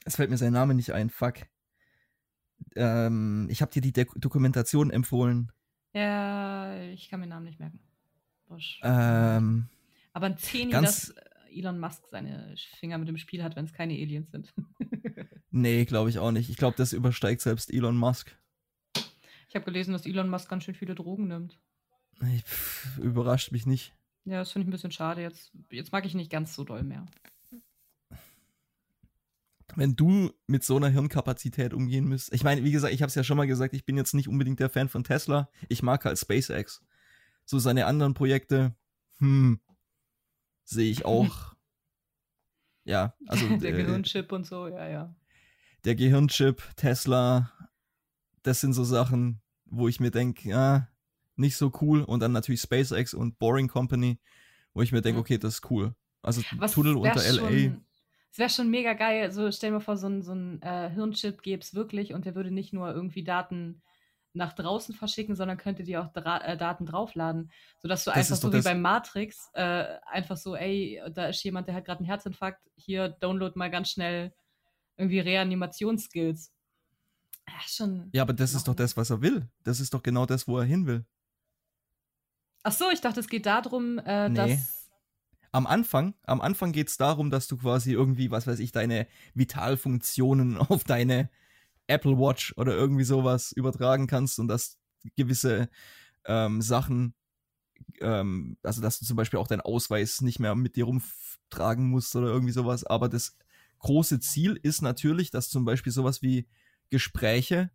[0.04, 1.34] es fällt mir sein Name nicht ein, fuck.
[2.76, 5.52] Ähm, ich habe dir die De Dokumentation empfohlen.
[5.92, 7.80] Ja, ich kann mir den Namen nicht merken.
[8.46, 8.80] Bosch.
[8.82, 9.68] Ähm,
[10.12, 11.14] Aber ein Zehni, dass
[11.50, 14.52] Elon Musk seine Finger mit dem Spiel hat, wenn es keine Aliens sind.
[15.50, 16.50] nee, glaube ich auch nicht.
[16.50, 18.36] Ich glaube, das übersteigt selbst Elon Musk.
[19.48, 21.58] Ich habe gelesen, dass Elon Musk ganz schön viele Drogen nimmt.
[22.34, 23.94] Ich, pff, überrascht mich nicht.
[24.24, 25.22] Ja, das finde ich ein bisschen schade.
[25.22, 27.06] Jetzt, jetzt mag ich nicht ganz so doll mehr.
[29.76, 32.32] Wenn du mit so einer Hirnkapazität umgehen müsst.
[32.32, 34.28] Ich meine, wie gesagt, ich habe es ja schon mal gesagt, ich bin jetzt nicht
[34.28, 35.48] unbedingt der Fan von Tesla.
[35.68, 36.82] Ich mag halt SpaceX.
[37.44, 38.74] So seine anderen Projekte,
[39.18, 39.60] hm,
[40.70, 41.54] sehe ich auch.
[42.84, 43.46] ja, also.
[43.58, 45.14] der äh, Gehirnchip und so, ja, ja.
[45.84, 47.52] Der Gehirnchip, Tesla,
[48.42, 50.88] das sind so Sachen, wo ich mir denke, ja,
[51.36, 52.02] nicht so cool.
[52.02, 54.18] Und dann natürlich SpaceX und Boring Company,
[54.74, 55.94] wo ich mir denke, okay, das ist cool.
[56.22, 57.72] Also Was Tunnel unter LA.
[58.30, 59.22] Es wäre schon mega geil.
[59.24, 62.26] Also stell dir mal vor, so ein, so ein äh, Hirnchip gäbe es wirklich und
[62.26, 63.82] der würde nicht nur irgendwie Daten
[64.32, 68.36] nach draußen verschicken, sondern könnte die auch dra äh, Daten draufladen, sodass du das einfach
[68.36, 72.06] so wie beim Matrix äh, einfach so, ey, da ist jemand, der hat gerade einen
[72.06, 74.32] Herzinfarkt, hier download mal ganz schnell
[74.96, 76.52] irgendwie Reanimationsskills.
[77.48, 78.10] Ja, schon.
[78.12, 79.48] Ja, aber das ist doch das, was er will.
[79.64, 81.04] Das ist doch genau das, wo er hin will.
[82.62, 84.34] Ach so, ich dachte, es geht darum, äh, nee.
[84.34, 84.90] dass
[85.52, 89.08] am Anfang, am Anfang geht es darum, dass du quasi irgendwie, was weiß ich, deine
[89.34, 91.30] Vitalfunktionen auf deine
[91.90, 94.78] Apple Watch oder irgendwie sowas übertragen kannst und dass
[95.16, 95.68] gewisse
[96.24, 97.14] ähm, Sachen,
[98.00, 102.14] ähm, also dass du zum Beispiel auch deinen Ausweis nicht mehr mit dir rumtragen musst
[102.16, 102.84] oder irgendwie sowas.
[102.84, 103.36] Aber das
[103.80, 106.48] große Ziel ist natürlich, dass zum Beispiel sowas wie
[106.90, 107.70] Gespräche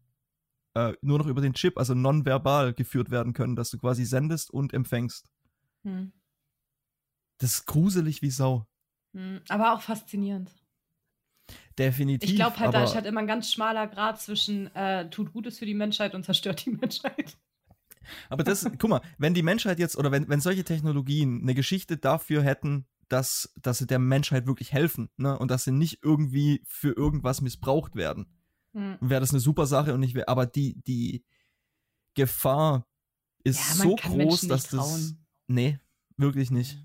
[0.75, 4.51] äh, nur noch über den Chip, also nonverbal geführt werden können, dass du quasi sendest
[4.51, 5.29] und empfängst.
[5.83, 6.11] Hm.
[7.37, 8.67] Das ist gruselig wie Sau.
[9.13, 10.51] Hm, aber auch faszinierend.
[11.77, 12.29] Definitiv.
[12.29, 15.59] Ich glaube halt, da ist halt immer ein ganz schmaler Grad zwischen äh, tut Gutes
[15.59, 17.37] für die Menschheit und zerstört die Menschheit.
[18.29, 21.97] Aber das, guck mal, wenn die Menschheit jetzt oder wenn, wenn solche Technologien eine Geschichte
[21.97, 26.61] dafür hätten, dass, dass sie der Menschheit wirklich helfen ne, und dass sie nicht irgendwie
[26.65, 28.27] für irgendwas missbraucht werden,
[28.73, 28.97] hm.
[29.01, 31.23] wäre das eine super Sache und ich wäre, aber die, die
[32.15, 32.87] Gefahr
[33.43, 35.15] ist ja, so groß, dass das.
[35.47, 35.79] Nee,
[36.17, 36.83] wirklich nicht.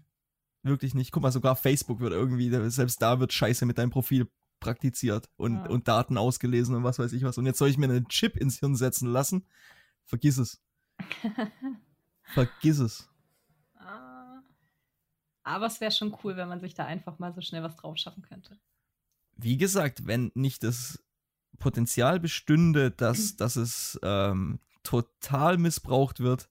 [0.63, 1.11] Wirklich nicht.
[1.11, 4.29] Guck mal, sogar Facebook wird irgendwie, selbst da wird Scheiße mit deinem Profil
[4.61, 5.67] praktiziert und, ja.
[5.67, 7.39] und Daten ausgelesen und was weiß ich was.
[7.39, 9.47] Und jetzt soll ich mir einen Chip ins Hirn setzen lassen?
[10.05, 10.63] Vergiss es.
[12.23, 13.09] Vergiss es.
[13.75, 14.43] Ah.
[15.43, 17.97] Aber es wäre schon cool, wenn man sich da einfach mal so schnell was drauf
[17.97, 18.59] schaffen könnte.
[19.37, 21.03] Wie gesagt, wenn nicht das
[21.59, 26.49] Potenzial bestünde, dass, dass es ähm, total missbraucht wird,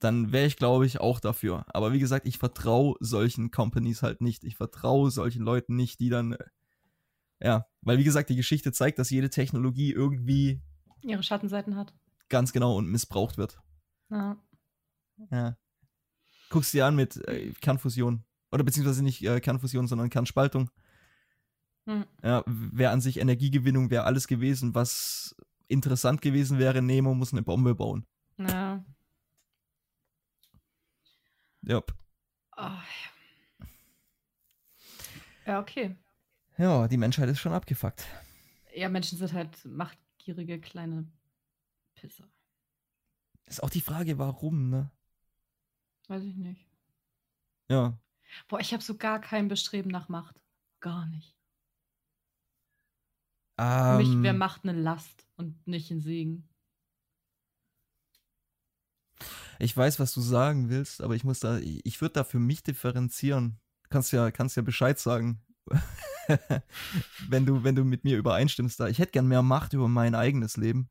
[0.00, 1.64] dann wäre ich, glaube ich, auch dafür.
[1.68, 4.44] Aber wie gesagt, ich vertraue solchen Companies halt nicht.
[4.44, 6.44] Ich vertraue solchen Leuten nicht, die dann, äh,
[7.40, 10.62] ja, weil wie gesagt, die Geschichte zeigt, dass jede Technologie irgendwie
[11.02, 11.94] ihre Schattenseiten hat.
[12.28, 13.60] Ganz genau und missbraucht wird.
[14.10, 14.36] Ja.
[15.30, 15.56] Ja.
[16.50, 18.24] Guckst dir an mit äh, Kernfusion.
[18.50, 20.70] Oder beziehungsweise nicht äh, Kernfusion, sondern Kernspaltung.
[21.86, 22.06] Hm.
[22.22, 25.36] Ja, wäre an sich Energiegewinnung, wäre alles gewesen, was
[25.68, 26.82] interessant gewesen wäre.
[26.82, 28.06] Nemo muss eine Bombe bauen.
[28.38, 28.84] Ja.
[31.68, 31.92] Yep.
[32.56, 33.66] Oh, ja.
[35.46, 35.96] ja, okay.
[36.58, 38.04] Ja, die Menschheit ist schon abgefuckt.
[38.74, 41.06] Ja, Menschen sind halt machtgierige kleine
[41.94, 42.28] Pisser.
[43.46, 44.90] Ist auch die Frage, warum, ne?
[46.08, 46.66] Weiß ich nicht.
[47.68, 47.98] Ja.
[48.48, 50.42] Boah, ich habe so gar kein Bestreben nach Macht.
[50.80, 51.36] Gar nicht.
[53.56, 56.48] Um, Für mich wäre Macht eine Last und nicht ein Segen.
[59.58, 62.62] Ich weiß, was du sagen willst, aber ich muss da, ich würde da für mich
[62.62, 63.58] differenzieren.
[63.90, 65.42] Kannst ja, kannst ja Bescheid sagen,
[67.28, 68.88] wenn du, wenn du mit mir übereinstimmst da.
[68.88, 70.90] Ich hätte gern mehr Macht über mein eigenes Leben.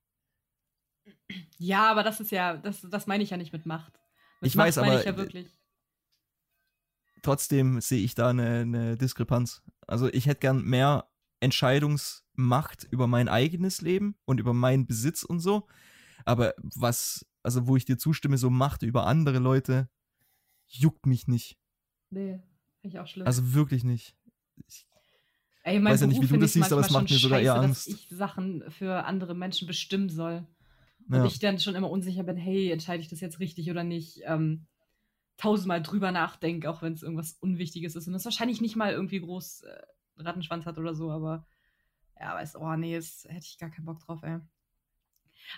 [1.57, 3.99] Ja, aber das ist ja, das, das meine ich ja nicht mit Macht.
[4.41, 5.43] Mit ich Macht weiß, aber ja
[7.23, 9.63] trotzdem sehe ich da eine, eine Diskrepanz.
[9.87, 11.09] Also ich hätte gern mehr
[11.39, 15.67] Entscheidungsmacht über mein eigenes Leben und über meinen Besitz und so.
[16.25, 19.89] Aber was also wo ich dir zustimme, so Macht über andere Leute,
[20.67, 21.57] juckt mich nicht.
[22.09, 22.41] Nee,
[22.81, 23.25] finde ich auch schlimm.
[23.25, 24.17] Also wirklich nicht.
[24.67, 24.85] Ich
[25.67, 27.87] Ey, weiß ja nicht, wie du das siehst, aber es macht mir sogar eher Angst.
[27.87, 30.47] Dass ich Sachen für andere Menschen bestimmen soll.
[31.09, 31.25] Und ja.
[31.25, 34.21] ich dann schon immer unsicher bin, hey, entscheide ich das jetzt richtig oder nicht?
[34.23, 34.65] Ähm,
[35.35, 38.07] tausendmal drüber nachdenke, auch wenn es irgendwas Unwichtiges ist.
[38.07, 39.81] Und das wahrscheinlich nicht mal irgendwie groß äh,
[40.17, 41.45] Rattenschwanz hat oder so, aber
[42.17, 44.39] ja, weißt oh nee, das hätte ich gar keinen Bock drauf, ey.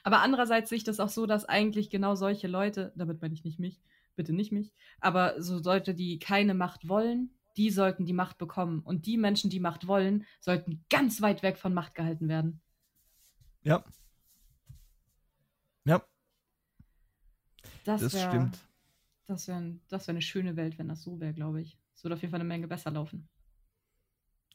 [0.04, 3.44] Aber andererseits sehe ich das auch so, dass eigentlich genau solche Leute, damit meine ich
[3.44, 3.80] nicht mich,
[4.16, 7.30] bitte nicht mich, aber so Leute, die keine Macht wollen,
[7.60, 8.80] die sollten die Macht bekommen.
[8.80, 12.62] Und die Menschen, die Macht wollen, sollten ganz weit weg von Macht gehalten werden.
[13.64, 13.84] Ja.
[15.84, 16.02] Ja.
[17.84, 18.60] Das, das wär, stimmt.
[19.26, 21.78] Das wäre das wär eine schöne Welt, wenn das so wäre, glaube ich.
[21.94, 23.28] Es würde auf jeden Fall eine Menge besser laufen.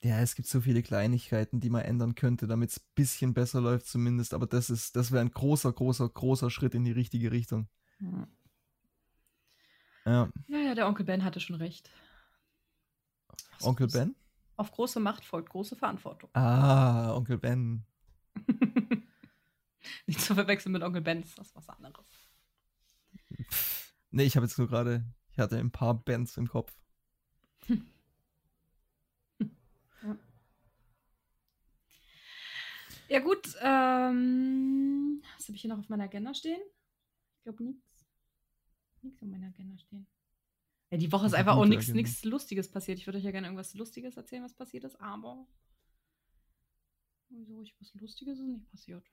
[0.02, 3.60] Ja, es gibt so viele Kleinigkeiten, die man ändern könnte, damit es ein bisschen besser
[3.60, 4.32] läuft zumindest.
[4.32, 7.68] Aber das ist, das wäre ein großer, großer, großer Schritt in die richtige Richtung.
[8.00, 8.28] Ja.
[10.06, 11.90] Ja, ja, ja der Onkel Ben hatte schon recht.
[13.62, 14.14] Onkel Ben?
[14.56, 16.30] Auf große Macht folgt große Verantwortung.
[16.34, 17.84] Ah, Onkel Ben.
[20.06, 22.06] Nicht zu verwechseln mit Onkel das ist was anderes.
[24.10, 26.72] Nee, ich habe jetzt nur gerade, ich hatte ein paar Bands im Kopf.
[27.68, 27.78] ja.
[33.08, 33.20] ja.
[33.20, 36.60] gut, ähm, was habe ich hier noch auf meiner Agenda stehen?
[37.38, 38.06] Ich glaube nichts.
[39.02, 40.06] Nichts auf meiner Agenda stehen.
[40.90, 42.98] Ja, die Woche ist einfach auch nichts Lustiges passiert.
[42.98, 45.46] Ich würde euch ja gerne irgendwas Lustiges erzählen, was passiert ist, aber
[47.30, 49.04] wieso ich was Lustiges ist nicht passiert.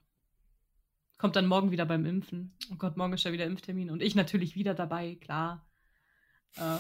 [1.17, 2.55] Kommt dann morgen wieder beim Impfen.
[2.72, 3.91] Oh Gott, morgen ist ja wieder Impftermin.
[3.91, 5.67] Und ich natürlich wieder dabei, klar.
[6.55, 6.78] Äh,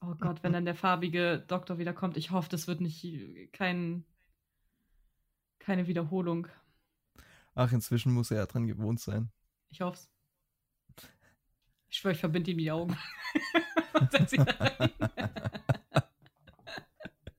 [0.00, 2.16] oh Gott, wenn dann der farbige Doktor wieder kommt.
[2.16, 4.04] Ich hoffe, das wird nicht kein,
[5.58, 6.48] keine Wiederholung.
[7.54, 9.30] Ach, inzwischen muss er ja dran gewohnt sein.
[9.68, 10.10] Ich hoffe es.
[11.90, 12.96] Ich schwöre, ich verbinde ihm die Augen.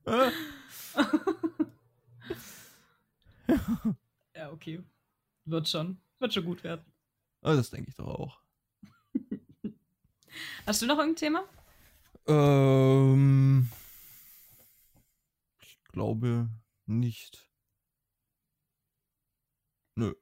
[4.36, 4.84] ja, okay.
[5.46, 6.02] Wird schon.
[6.20, 6.86] Wird schon gut werden.
[7.42, 8.40] Das denke ich doch auch.
[10.66, 11.44] Hast du noch irgendein Thema?
[12.28, 13.70] Ähm.
[15.62, 16.50] Ich glaube
[16.86, 17.50] nicht.
[19.96, 20.14] Nö.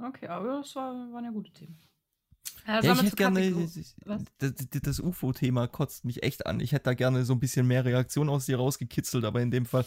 [0.00, 1.78] Okay, aber das war, waren ja gute Themen.
[2.66, 3.68] Ja, ich hätte gerne,
[4.38, 6.60] das, das UFO-Thema kotzt mich echt an.
[6.60, 9.66] Ich hätte da gerne so ein bisschen mehr Reaktion aus dir rausgekitzelt, aber in dem
[9.66, 9.84] Fall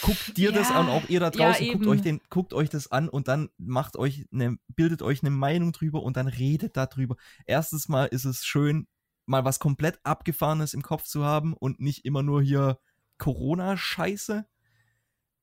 [0.00, 2.90] guckt dir ja, das an, auch ihr da draußen, guckt, euch den, guckt euch das
[2.90, 7.16] an und dann macht euch eine, bildet euch eine Meinung drüber und dann redet darüber.
[7.46, 8.86] Erstens mal ist es schön,
[9.26, 12.78] mal was komplett Abgefahrenes im Kopf zu haben und nicht immer nur hier
[13.18, 14.44] Corona-Scheiße.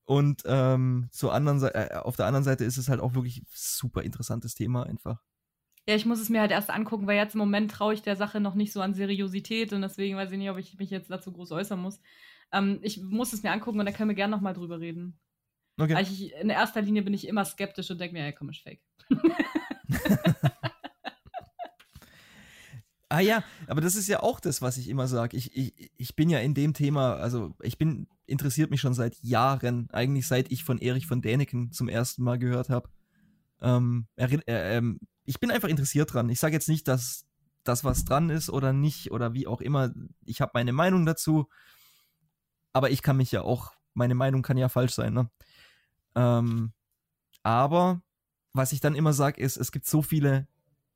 [0.05, 4.01] Und ähm, zur anderen äh, auf der anderen Seite ist es halt auch wirklich super
[4.01, 5.22] interessantes Thema einfach.
[5.90, 8.16] Ja, ich muss es mir halt erst angucken, weil jetzt im Moment traue ich der
[8.16, 11.10] Sache noch nicht so an Seriosität und deswegen weiß ich nicht, ob ich mich jetzt
[11.10, 12.00] dazu groß äußern muss.
[12.52, 15.18] Ähm, ich muss es mir angucken und dann können wir gerne nochmal drüber reden.
[15.80, 15.96] Okay.
[15.96, 18.62] Also ich, in erster Linie bin ich immer skeptisch und denke mir, ja, komm, ist
[18.62, 18.84] fake.
[23.10, 25.36] ah ja, aber das ist ja auch das, was ich immer sage.
[25.38, 29.18] Ich, ich, ich bin ja in dem Thema, also ich bin, interessiert mich schon seit
[29.24, 32.90] Jahren, eigentlich seit ich von Erich von Däniken zum ersten Mal gehört habe.
[33.62, 36.30] Ähm, äh, ähm, ich bin einfach interessiert dran.
[36.30, 37.25] Ich sage jetzt nicht, dass
[37.63, 39.93] das was dran ist oder nicht oder wie auch immer.
[40.25, 41.47] Ich habe meine Meinung dazu
[42.73, 45.30] aber ich kann mich ja auch, meine Meinung kann ja falsch sein, ne?
[46.15, 46.73] Ähm,
[47.43, 48.01] aber
[48.53, 50.47] was ich dann immer sage, ist, es gibt so viele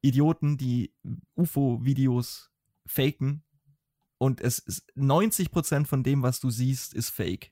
[0.02, 0.94] Idioten, die
[1.36, 2.52] UFO-Videos
[2.86, 3.44] faken
[4.18, 7.52] und es ist 90% von dem, was du siehst, ist fake.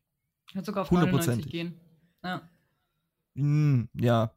[0.54, 1.80] Hat sogar auf 99 gehen.
[2.24, 2.50] Ja.
[3.36, 4.34] Mm, ja.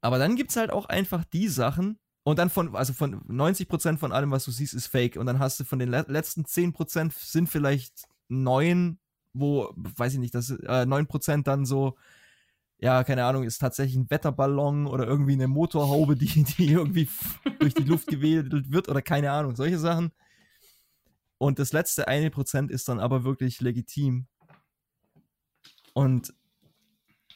[0.00, 3.96] Aber dann gibt es halt auch einfach die Sachen, und dann von, also von 90%
[3.96, 5.16] von allem, was du siehst, ist fake.
[5.16, 8.98] Und dann hast du von den le letzten 10% sind vielleicht neun
[9.32, 11.96] wo, weiß ich nicht, das äh, 9% dann so,
[12.78, 17.08] ja, keine Ahnung, ist tatsächlich ein Wetterballon oder irgendwie eine Motorhaube, die, die irgendwie
[17.58, 20.12] durch die Luft gewedelt wird oder keine Ahnung, solche Sachen.
[21.38, 24.26] Und das letzte eine Prozent ist dann aber wirklich legitim.
[25.94, 26.34] Und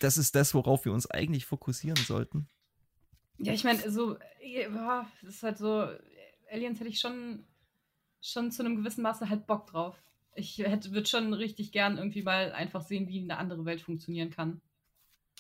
[0.03, 2.49] das ist das, worauf wir uns eigentlich fokussieren sollten.
[3.39, 5.89] Ja, ich meine, so, ja, das ist halt so,
[6.51, 7.45] Aliens hätte ich schon,
[8.21, 10.03] schon zu einem gewissen Maße halt Bock drauf
[10.35, 14.31] ich hätte, würde schon richtig gern irgendwie mal einfach sehen, wie eine andere Welt funktionieren
[14.31, 14.61] kann.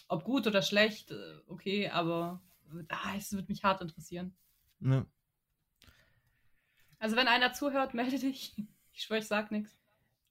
[0.08, 2.40] Ob gut oder schlecht, äh, okay, aber
[2.88, 4.34] ah, es würde mich hart interessieren.
[4.80, 5.06] Ja.
[6.98, 8.54] Also wenn einer zuhört, melde dich.
[8.92, 9.78] Ich schwöre, ich sag nichts.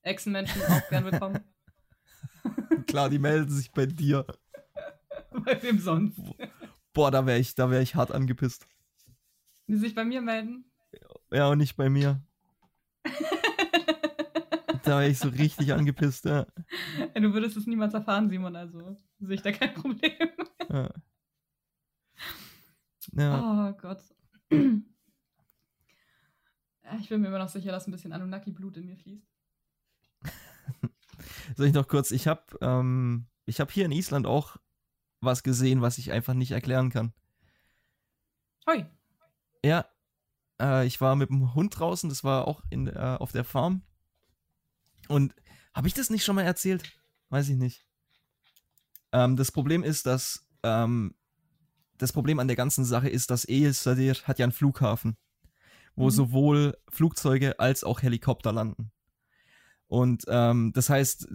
[0.03, 1.43] Echsenmenschen auch gern willkommen.
[2.87, 4.25] Klar, die melden sich bei dir.
[5.31, 6.19] bei wem sonst?
[6.93, 8.65] Boah, da wäre ich, da ich hart angepisst.
[9.67, 10.65] Die sich bei mir melden?
[11.31, 12.21] Ja, und nicht bei mir
[14.83, 16.45] da war ich so richtig angepisst, ja.
[16.97, 17.21] ja.
[17.21, 20.29] Du würdest es niemals erfahren, Simon, also sehe ich da kein Problem.
[20.69, 20.89] Ja.
[23.13, 23.71] ja.
[23.71, 24.01] Oh Gott.
[26.99, 29.25] Ich bin mir immer noch sicher, dass ein bisschen Anunnaki-Blut in mir fließt.
[31.55, 34.57] Soll ich noch kurz, ich habe ähm, hab hier in Island auch
[35.19, 37.13] was gesehen, was ich einfach nicht erklären kann.
[38.67, 38.85] Hoi.
[39.63, 39.85] Ja,
[40.61, 43.83] äh, ich war mit dem Hund draußen, das war auch in, äh, auf der Farm.
[45.07, 45.35] Und
[45.73, 46.99] habe ich das nicht schon mal erzählt?
[47.29, 47.85] Weiß ich nicht.
[49.11, 51.15] Ähm, das Problem ist, dass ähm,
[51.97, 55.17] das Problem an der ganzen Sache ist, dass El Sadir hat ja einen Flughafen,
[55.95, 56.11] wo Mhm.
[56.11, 58.91] sowohl Flugzeuge als auch Helikopter landen.
[59.91, 61.27] Und ähm, das heißt,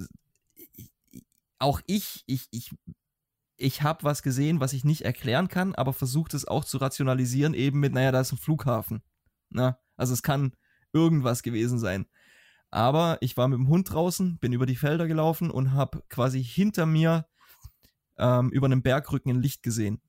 [1.59, 2.75] auch ich, ich, ich,
[3.59, 7.53] ich habe was gesehen, was ich nicht erklären kann, aber versucht es auch zu rationalisieren,
[7.53, 9.03] eben mit, naja, da ist ein Flughafen.
[9.51, 10.57] Na, also es kann
[10.95, 12.07] irgendwas gewesen sein.
[12.71, 16.43] Aber ich war mit dem Hund draußen, bin über die Felder gelaufen und habe quasi
[16.43, 17.27] hinter mir
[18.17, 20.01] ähm, über einem Bergrücken ein Licht gesehen,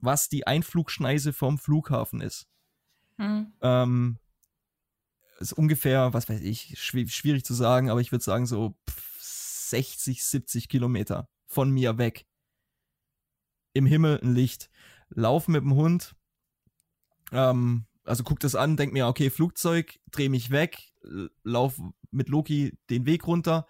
[0.00, 2.48] was die Einflugschneise vom Flughafen ist.
[3.18, 3.52] Hm.
[3.60, 4.18] Ähm,
[5.38, 9.14] ist ungefähr, was weiß ich, schw schwierig zu sagen, aber ich würde sagen so pff,
[9.70, 12.26] 60, 70 Kilometer von mir weg.
[13.72, 14.70] Im Himmel ein Licht.
[15.08, 16.14] Lauf mit dem Hund.
[17.32, 20.92] Ähm, also guck das an, denk mir, okay, Flugzeug, dreh mich weg,
[21.42, 21.80] lauf
[22.10, 23.66] mit Loki den Weg runter.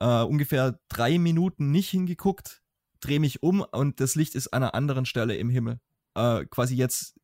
[0.00, 2.62] Äh, ungefähr drei Minuten nicht hingeguckt,
[3.00, 5.80] dreh mich um und das Licht ist an einer anderen Stelle im Himmel.
[6.14, 7.18] Äh, quasi jetzt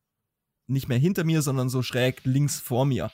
[0.67, 3.11] nicht mehr hinter mir, sondern so schräg links vor mir.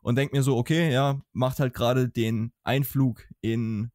[0.00, 3.90] Und denk mir so, okay, ja, macht halt gerade den Einflug in,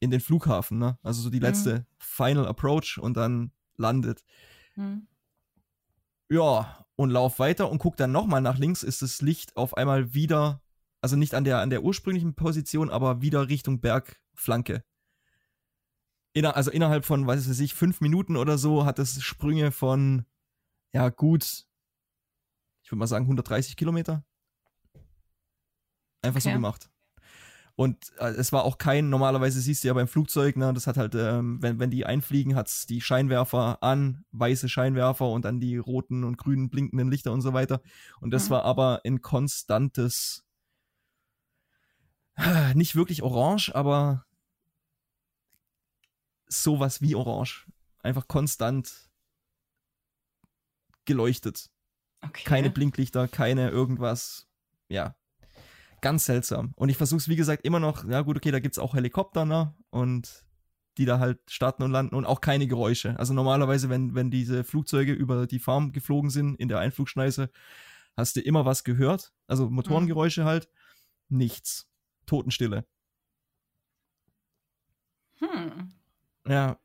[0.00, 0.98] in den Flughafen, ne?
[1.02, 1.44] Also so die Mhm.
[1.44, 4.24] letzte Final Approach und dann landet.
[4.74, 5.06] Hm.
[6.30, 10.14] Ja, und lauf weiter und guck dann nochmal nach links, ist das Licht auf einmal
[10.14, 10.62] wieder,
[11.00, 14.84] also nicht an der, an der ursprünglichen Position, aber wieder Richtung Bergflanke.
[16.32, 20.24] Inner, also innerhalb von, was weiß ich, fünf Minuten oder so hat es Sprünge von,
[20.92, 21.44] ja, gut,
[22.82, 24.24] ich würde mal sagen 130 Kilometer.
[26.24, 26.56] Einfach so Okay.
[26.56, 26.90] gemacht.
[27.76, 30.96] Und äh, es war auch kein, normalerweise siehst du ja beim Flugzeug, ne, das hat
[30.96, 35.76] halt, ähm, wenn, wenn die einfliegen, hat's die Scheinwerfer an, weiße Scheinwerfer und dann die
[35.76, 37.80] roten und grünen blinkenden Lichter und so weiter.
[38.20, 38.54] Und das Mhm.
[38.54, 40.44] war aber ein konstantes,
[42.74, 44.24] nicht wirklich orange, aber
[46.46, 47.66] sowas wie orange.
[48.02, 49.10] Einfach konstant
[51.06, 51.70] geleuchtet.
[52.22, 52.44] Okay.
[52.44, 54.46] Keine Blinklichter, keine irgendwas.
[54.88, 55.16] Ja.
[56.04, 56.74] Ganz seltsam.
[56.76, 58.92] Und ich versuche es, wie gesagt, immer noch, ja gut, okay, da gibt es auch
[58.92, 59.74] Helikopter, ne?
[59.88, 60.44] Und
[60.98, 63.18] die da halt starten und landen und auch keine Geräusche.
[63.18, 67.48] Also normalerweise, wenn, wenn diese Flugzeuge über die Farm geflogen sind, in der Einflugschneise,
[68.18, 69.32] hast du immer was gehört.
[69.46, 70.68] Also Motorengeräusche halt.
[71.30, 71.88] Nichts.
[72.26, 72.84] Totenstille.
[75.38, 75.88] Hm.
[76.46, 76.76] Ja, Ja,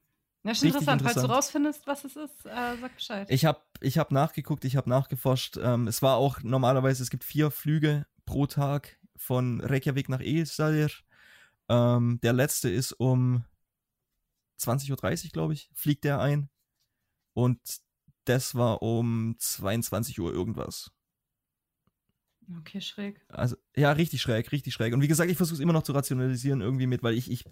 [0.43, 1.01] schon Richtig interessant.
[1.01, 1.29] Falls du interessant.
[1.29, 3.27] rausfindest, was es ist, äh, sag Bescheid.
[3.29, 5.57] Ich habe ich hab nachgeguckt, ich habe nachgeforscht.
[5.61, 10.91] Ähm, es war auch normalerweise, es gibt vier Flüge pro Tag von Reykjavik nach Egilsstaðir.
[11.67, 13.43] Ähm, der letzte ist um
[14.59, 16.49] 20.30 Uhr, glaube ich, fliegt der ein.
[17.33, 17.59] Und
[18.25, 20.91] das war um 22 Uhr irgendwas.
[22.57, 23.21] Okay, schräg.
[23.27, 24.93] Also, ja, richtig schräg, richtig schräg.
[24.93, 27.45] Und wie gesagt, ich versuche es immer noch zu rationalisieren irgendwie mit, weil ich, ich,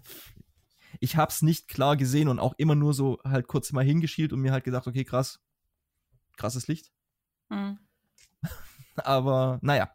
[0.98, 4.40] ich hab's nicht klar gesehen und auch immer nur so halt kurz mal hingeschielt und
[4.40, 5.40] mir halt gedacht, okay, krass,
[6.36, 6.90] krasses Licht.
[7.50, 7.78] Hm.
[8.96, 9.94] Aber naja.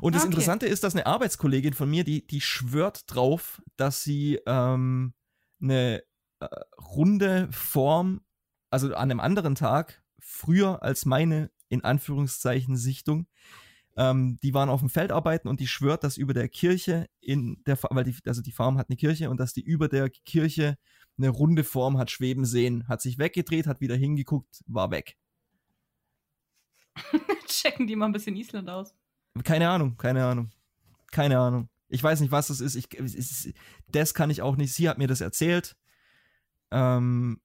[0.00, 0.32] Und das Okay.
[0.32, 5.14] Interessante ist, dass eine Arbeitskollegin von mir, die, die schwört drauf, dass sie ähm,
[5.60, 6.02] eine
[6.40, 6.46] äh,
[6.78, 8.22] runde Form,
[8.70, 13.26] also an einem anderen Tag, früher als meine, in Anführungszeichen, Sichtung,
[13.96, 17.62] ähm, die waren auf dem Feld arbeiten und die schwört, dass über der Kirche in
[17.64, 20.76] der, weil die, also die Farm hat eine Kirche und dass die über der Kirche
[21.18, 25.16] eine runde Form hat schweben sehen, hat sich weggedreht, hat wieder hingeguckt, war weg.
[27.46, 28.94] Checken die mal ein bisschen Island aus.
[29.44, 30.50] Keine Ahnung, keine Ahnung.
[31.10, 31.68] Keine Ahnung.
[31.88, 32.74] Ich weiß nicht, was das ist.
[32.74, 33.52] Ich, ist.
[33.88, 34.72] Das kann ich auch nicht.
[34.74, 35.76] Sie hat mir das erzählt.
[36.70, 37.40] Ähm,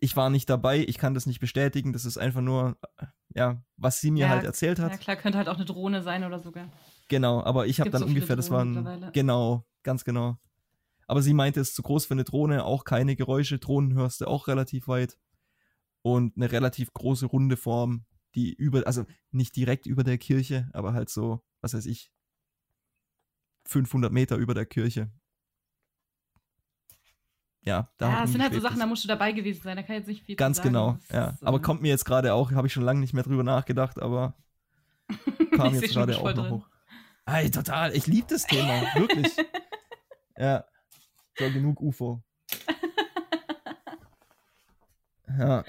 [0.00, 1.92] ich war nicht dabei, ich kann das nicht bestätigen.
[1.92, 2.76] Das ist einfach nur,
[3.34, 4.92] ja, was sie mir Ja, halt erzählt hat.
[4.92, 6.68] Ja, klar, könnte halt auch eine Drohne sein oder sogar.
[7.08, 10.38] Genau, aber ich habe dann so ungefähr, das waren, genau, ganz genau.
[11.06, 13.58] Aber sie meinte, es ist zu groß für eine Drohne, auch keine Geräusche.
[13.58, 15.16] Drohnen hörst du auch relativ weit.
[16.02, 18.04] Und eine relativ große runde Form,
[18.34, 22.12] die über, also nicht direkt über der Kirche, aber halt so, was weiß ich,
[23.66, 25.10] 500 Meter über der Kirche.
[27.62, 29.76] Ja, da ja, es sind halt so Sachen, da musst du dabei gewesen sein.
[29.76, 31.28] Da kann jetzt nicht viel Ganz genau, Das ja.
[31.30, 33.42] ist, Aber äh, kommt mir jetzt gerade auch, habe ich schon lange nicht mehr drüber
[33.42, 34.34] nachgedacht, aber
[35.54, 36.68] kam jetzt gerade auch noch hoch.
[37.26, 39.32] Ey, total, ich liebe das Thema, wirklich.
[40.40, 40.64] Ja.
[41.36, 42.22] So, genug UFO.
[45.38, 45.62] Ja.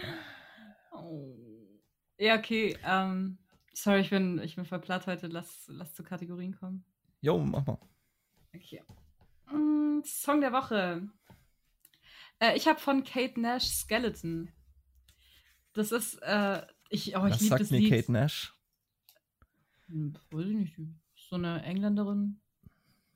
[0.94, 1.49] Oh.
[2.20, 2.78] Ja, okay.
[2.84, 3.38] Ähm,
[3.74, 5.28] sorry, ich bin, ich bin voll platt heute.
[5.28, 6.84] Lass, lass zu Kategorien kommen.
[7.22, 7.80] Jo, mach mal.
[8.54, 8.84] Okay.
[9.52, 11.10] Mm, Song der Woche.
[12.40, 14.52] Äh, ich habe von Kate Nash Skeleton.
[15.74, 17.90] Das ist, äh, ich, oh, ich Was liebe sagt das mir Lied.
[17.90, 18.54] Kate Nash?
[19.88, 20.76] Hm, Weiß ich nicht.
[21.16, 22.42] So eine Engländerin.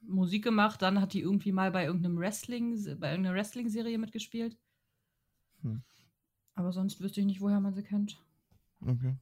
[0.01, 4.57] Musik gemacht, dann hat die irgendwie mal bei irgendeinem Wrestling, bei irgendeiner Wrestling-Serie mitgespielt.
[5.61, 5.81] Hm.
[6.55, 8.17] Aber sonst wüsste ich nicht, woher man sie kennt.
[8.85, 9.15] Okay.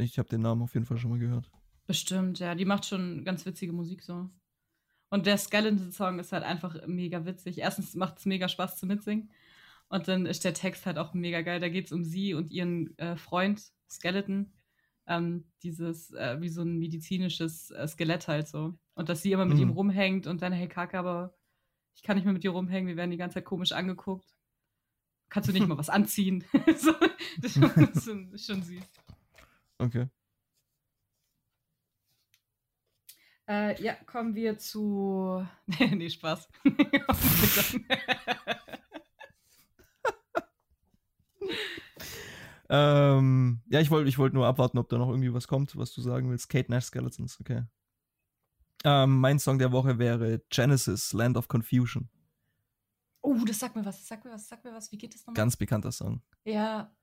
[0.00, 1.50] Ich habe den Namen auf jeden Fall schon mal gehört.
[1.86, 2.54] Bestimmt, ja.
[2.54, 4.30] Die macht schon ganz witzige Musik so.
[5.10, 7.58] Und der Skeleton-Song ist halt einfach mega witzig.
[7.58, 9.30] Erstens macht es mega Spaß zu mitsingen.
[9.88, 11.60] Und dann ist der Text halt auch mega geil.
[11.60, 14.52] Da geht es um sie und ihren äh, Freund Skeleton.
[15.06, 18.74] Ähm, dieses, äh, wie so ein medizinisches äh, Skelett halt so.
[18.94, 19.62] Und dass sie immer mit mhm.
[19.62, 21.36] ihm rumhängt und dann, hey Kaka, aber
[21.94, 24.33] ich kann nicht mehr mit dir rumhängen, wir werden die ganze Zeit komisch angeguckt.
[25.28, 26.44] Kannst du nicht mal was anziehen?
[26.76, 26.92] so,
[27.40, 28.84] das ist schon, schon süß.
[29.78, 30.08] Okay.
[33.46, 35.46] Äh, ja, kommen wir zu.
[35.66, 36.48] Nee, nee Spaß.
[42.70, 45.92] ähm, ja, ich wollte ich wollt nur abwarten, ob da noch irgendwie was kommt, was
[45.92, 46.48] du sagen willst.
[46.48, 47.64] Kate Nash Skeletons, okay.
[48.84, 52.08] Ähm, mein Song der Woche wäre Genesis, Land of Confusion.
[53.24, 54.92] Oh, das sagt mir was, das sagt mir was, sagt mir was.
[54.92, 55.34] Wie geht das nochmal?
[55.34, 56.20] Ganz bekannter Song.
[56.44, 56.94] Ja.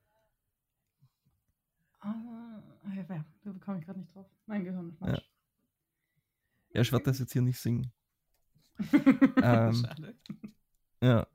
[2.05, 2.61] Uh,
[2.95, 3.03] ja,
[3.43, 4.27] da komme ich gerade nicht drauf.
[4.45, 5.19] Mein Gehirn ist Ja.
[6.73, 7.91] ja, ich werde das jetzt hier nicht singen.
[9.41, 10.15] ähm, Schade.
[11.01, 11.27] Ja.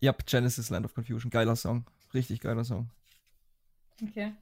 [0.00, 1.30] Ja, Genesis Land of Confusion.
[1.30, 1.86] Geiler Song.
[2.14, 2.90] Richtig geiler Song.
[4.02, 4.34] Okay.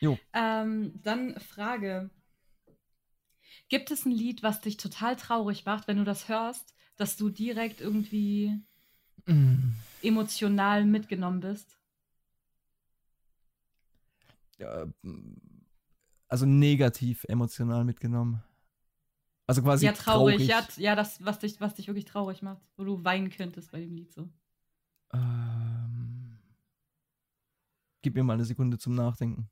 [0.00, 0.18] Jo.
[0.32, 2.10] Ähm, dann Frage.
[3.68, 7.28] Gibt es ein Lied, was dich total traurig macht, wenn du das hörst, dass du
[7.28, 8.60] direkt irgendwie
[9.26, 9.72] mm.
[10.02, 11.78] emotional mitgenommen bist?
[14.58, 14.86] Ja,
[16.28, 18.42] also negativ emotional mitgenommen.
[19.46, 20.46] Also quasi ja, traurig.
[20.46, 20.76] traurig.
[20.76, 23.80] Ja, ja, das, was dich, was dich wirklich traurig macht, wo du weinen könntest bei
[23.80, 24.28] dem Lied so.
[25.12, 26.38] Ähm,
[28.02, 29.50] gib mir mal eine Sekunde zum Nachdenken.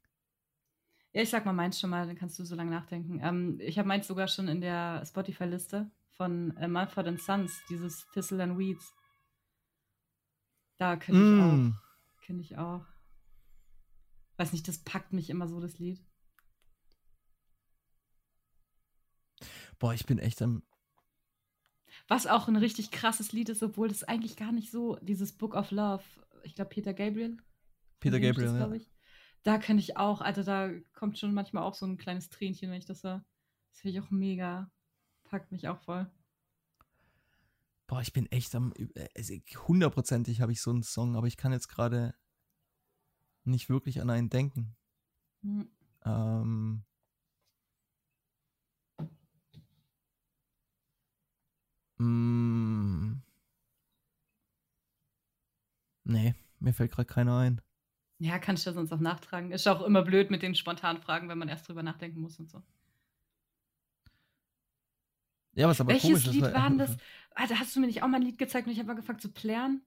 [1.13, 3.21] Ja, ich sag mal meins schon mal, dann kannst du so lange nachdenken.
[3.23, 8.43] Ähm, ich habe meins sogar schon in der Spotify-Liste von äh, Mumford Sons, dieses Thistle
[8.43, 8.93] and Weeds.
[10.77, 11.35] Da könnte mm.
[11.35, 12.25] ich auch.
[12.25, 12.87] Kenne ich auch.
[14.37, 16.01] Weiß nicht, das packt mich immer so, das Lied.
[19.79, 20.63] Boah, ich bin echt am.
[22.07, 25.55] Was auch ein richtig krasses Lied ist, obwohl das eigentlich gar nicht so, dieses Book
[25.55, 26.03] of Love,
[26.43, 27.37] ich glaube Peter Gabriel.
[28.01, 28.73] Peter Gabriel, das, ja.
[28.73, 28.91] Ich
[29.49, 32.77] da könnte ich auch, also da kommt schon manchmal auch so ein kleines Tränchen, wenn
[32.77, 33.25] ich das höre.
[33.71, 34.71] Das finde ich auch mega.
[35.25, 36.07] Packt mich auch voll.
[37.87, 38.75] Boah, ich bin echt am.
[39.17, 39.35] Also
[39.67, 42.15] hundertprozentig habe ich so einen Song, aber ich kann jetzt gerade
[43.45, 44.77] nicht wirklich an einen denken.
[45.41, 45.71] Hm.
[46.05, 46.85] Ähm.
[51.97, 53.23] Mm,
[56.05, 57.63] nee, mir fällt gerade keiner ein.
[58.19, 59.53] Ja, kannst du sonst auch nachtragen.
[59.53, 62.51] Ist auch immer blöd mit den spontanen Fragen, wenn man erst drüber nachdenken muss und
[62.51, 62.63] so.
[65.55, 66.97] Ja, was aber Welches komisch Lied ist, war denn das?
[67.35, 69.21] Alter, hast du mir nicht auch mal ein Lied gezeigt und ich habe mal gefragt
[69.21, 69.83] zu plären?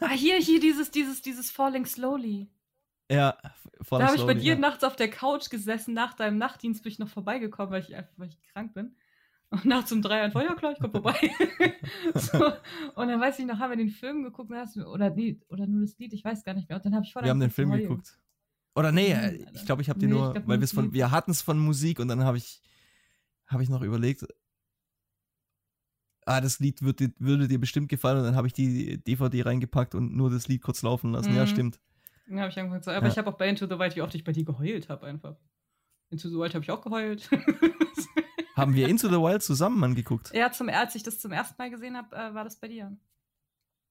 [0.00, 2.50] ah, hier, hier, dieses, dieses, dieses Falling Slowly.
[3.10, 3.36] Ja,
[3.82, 4.58] Falling Da habe ich bei dir ja.
[4.58, 8.12] nachts auf der Couch gesessen, nach deinem Nachtdienst bin ich noch vorbeigekommen, weil ich einfach
[8.16, 8.94] weil ich krank bin.
[9.52, 11.14] Und nachts um drei einfach, ja klar, ich komme vorbei.
[12.14, 12.46] so,
[12.94, 15.98] und dann weiß ich noch, haben wir den Film geguckt, oder, nee, oder nur das
[15.98, 16.76] Lied, ich weiß gar nicht mehr.
[16.76, 17.88] Und dann habe ich vor Wir haben den Film geheult.
[17.88, 18.18] geguckt.
[18.74, 21.32] Oder nee, hm, ich glaube, ich habe den nee, nur, glaub, weil von, wir hatten
[21.32, 22.62] es von Musik und dann habe ich,
[23.46, 24.24] habe ich noch überlegt,
[26.24, 29.94] ah, das Lied wird, würde dir bestimmt gefallen und dann habe ich die DVD reingepackt
[29.94, 31.32] und nur das Lied kurz laufen lassen.
[31.32, 31.36] Mhm.
[31.36, 31.78] Ja, stimmt.
[32.26, 33.12] Dann habe ich angefangen zu aber ja.
[33.12, 35.36] ich habe auch bei Into the Wild, wie oft ich bei dir geheult habe einfach.
[36.08, 37.28] Into the Wild habe ich auch geheult.
[38.54, 40.32] Haben wir Into the Wild zusammen angeguckt?
[40.34, 42.96] Ja, zum, als ich das zum ersten Mal gesehen habe, äh, war das bei dir.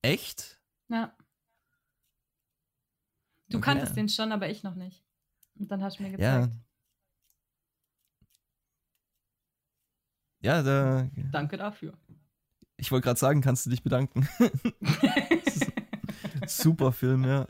[0.01, 0.61] Echt?
[0.87, 1.15] Ja.
[3.49, 3.65] Du okay.
[3.65, 5.03] kanntest den schon, aber ich noch nicht.
[5.59, 6.53] Und dann hast du mir gezeigt.
[6.53, 6.61] Ja.
[10.43, 11.09] Ja, da.
[11.31, 11.93] Danke dafür.
[12.77, 14.27] Ich wollte gerade sagen, kannst du dich bedanken.
[16.47, 17.47] Super Film, ja.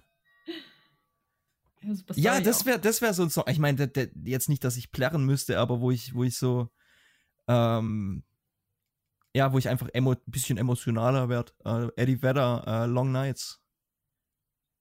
[1.81, 3.45] Ja, ja das wäre das wär so ein Song.
[3.47, 3.89] Ich meine,
[4.25, 6.69] jetzt nicht, dass ich plärren müsste, aber wo ich, wo ich so
[7.51, 8.23] ähm,
[9.35, 11.53] ja, wo ich einfach ein bisschen emotionaler werde.
[11.63, 13.61] Äh, Eddie Vedder, äh, Long Nights.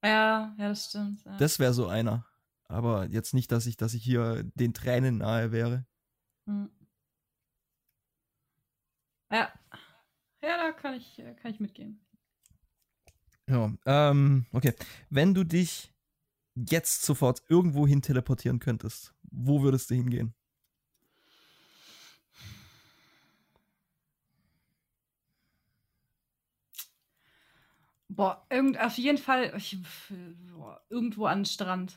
[0.03, 1.25] Ja, ja, das stimmt.
[1.25, 1.37] Ja.
[1.37, 2.27] Das wäre so einer.
[2.69, 5.87] Aber jetzt nicht, dass ich, dass ich hier den Tränen nahe wäre.
[6.47, 6.71] Hm.
[9.33, 9.53] Ja.
[10.43, 12.01] Ja, da kann ich, kann ich mitgehen.
[13.49, 14.75] Ja, ähm, okay.
[15.11, 15.93] Wenn du dich
[16.55, 20.35] jetzt sofort irgendwo hin teleportieren könntest, wo würdest du hingehen?
[28.21, 29.79] Boah, irgend, auf jeden Fall ich,
[30.53, 31.97] boah, irgendwo an den Strand.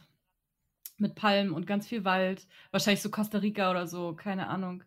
[0.96, 2.48] Mit Palmen und ganz viel Wald.
[2.72, 4.86] Wahrscheinlich so Costa Rica oder so, keine Ahnung.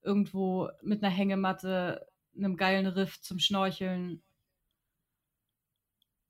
[0.00, 2.06] Irgendwo mit einer Hängematte
[2.36, 4.22] einem geilen Riff zum Schnorcheln,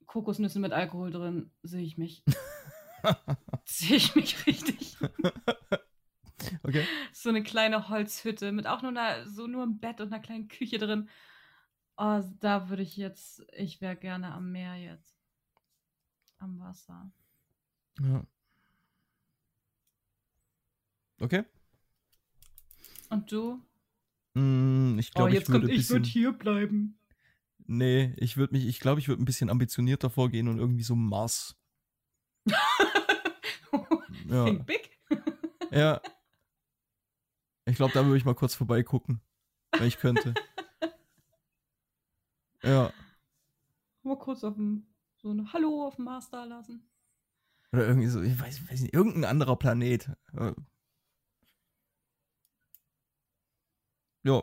[0.07, 2.24] Kokosnüsse mit Alkohol drin, sehe ich mich.
[3.66, 4.97] sehe ich mich richtig.
[6.62, 6.86] Okay.
[7.12, 10.49] So eine kleine Holzhütte mit auch nur einer, so nur einem Bett und einer kleinen
[10.49, 11.11] Küche drin.
[12.03, 15.21] Oh, da würde ich jetzt, ich wäre gerne am Meer jetzt.
[16.39, 17.13] Am Wasser.
[18.01, 18.27] Ja.
[21.21, 21.45] Okay.
[23.11, 23.63] Und du?
[24.33, 26.99] Mm, ich glaube, oh, jetzt ich würde kommt, ich würde hier bleiben.
[27.67, 30.97] Nee, ich würde mich, ich glaube, ich würde ein bisschen ambitionierter vorgehen und irgendwie so
[30.97, 31.55] Mars.
[34.25, 34.45] ja.
[34.47, 34.99] Think big.
[35.71, 36.01] ja.
[37.67, 39.21] Ich glaube, da würde ich mal kurz vorbeigucken,
[39.73, 40.33] wenn ich könnte.
[42.63, 42.93] ja.
[44.03, 44.87] Mal kurz auf dem,
[45.17, 46.89] so ein Hallo auf dem Mars da lassen.
[47.73, 50.11] Oder irgendwie so, ich weiß, weiß nicht, irgendein anderer Planet.
[54.23, 54.43] Ja.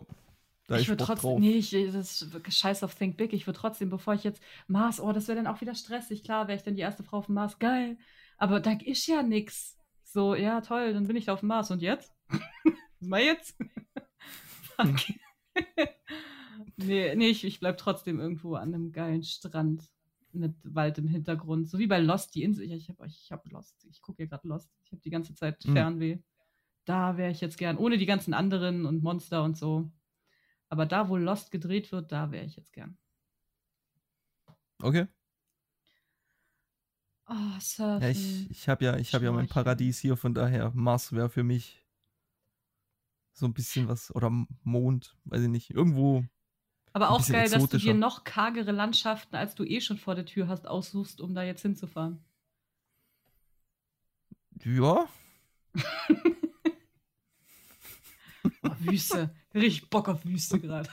[0.68, 1.40] Da ich würde trotzdem, drauf.
[1.40, 3.32] nee, ich, das ist scheiß auf Think Big.
[3.34, 6.24] Ich würde trotzdem, bevor ich jetzt Mars, oh, das wäre dann auch wieder stressig.
[6.24, 7.98] Klar, wäre ich dann die erste Frau auf dem Mars, geil.
[8.38, 9.78] Aber da ist ja nix.
[10.04, 11.72] So, ja, toll, dann bin ich da auf dem Mars.
[11.72, 12.14] Und jetzt?
[13.00, 13.58] Was mal jetzt?
[14.76, 14.96] Fuck.
[16.78, 19.84] nee, nee, ich, ich bleib trotzdem irgendwo an einem geilen Strand
[20.32, 21.70] mit Wald im Hintergrund.
[21.70, 22.72] So wie bei Lost, die Insel.
[22.72, 23.86] Ich habe ich hab Lost.
[23.90, 24.70] Ich gucke hier gerade Lost.
[24.84, 25.74] Ich habe die ganze Zeit mhm.
[25.74, 26.18] Fernweh.
[26.86, 27.78] Da wäre ich jetzt gern.
[27.78, 29.92] Ohne die ganzen anderen und Monster und so.
[30.70, 32.98] Aber da, wo Lost gedreht wird, da wäre ich jetzt gern.
[34.82, 35.08] Okay.
[37.30, 38.02] Oh, Surfen.
[38.02, 41.30] Ja, ich ich habe ja, ich hab ja mein Paradies hier, von daher Mars wäre
[41.30, 41.84] für mich
[43.34, 44.32] so ein bisschen was, oder
[44.64, 46.24] Mond, weiß ich nicht, irgendwo.
[46.98, 50.26] Aber auch geil, dass du dir noch kargere Landschaften, als du eh schon vor der
[50.26, 52.26] Tür hast, aussuchst, um da jetzt hinzufahren.
[54.64, 55.08] Ja.
[58.64, 59.30] oh, Wüste.
[59.54, 60.90] Richtig Bock auf Wüste gerade.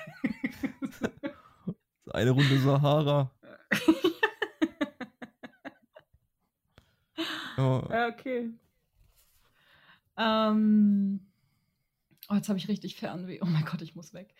[2.12, 3.30] Eine Runde Sahara.
[7.56, 8.08] ja.
[8.10, 8.50] Okay.
[10.18, 11.26] Ähm.
[12.28, 13.40] Oh, jetzt habe ich richtig Fernweh.
[13.42, 14.34] Oh mein Gott, ich muss weg.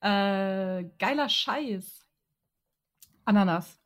[0.00, 2.08] Äh, geiler Scheiß.
[3.24, 3.78] Ananas.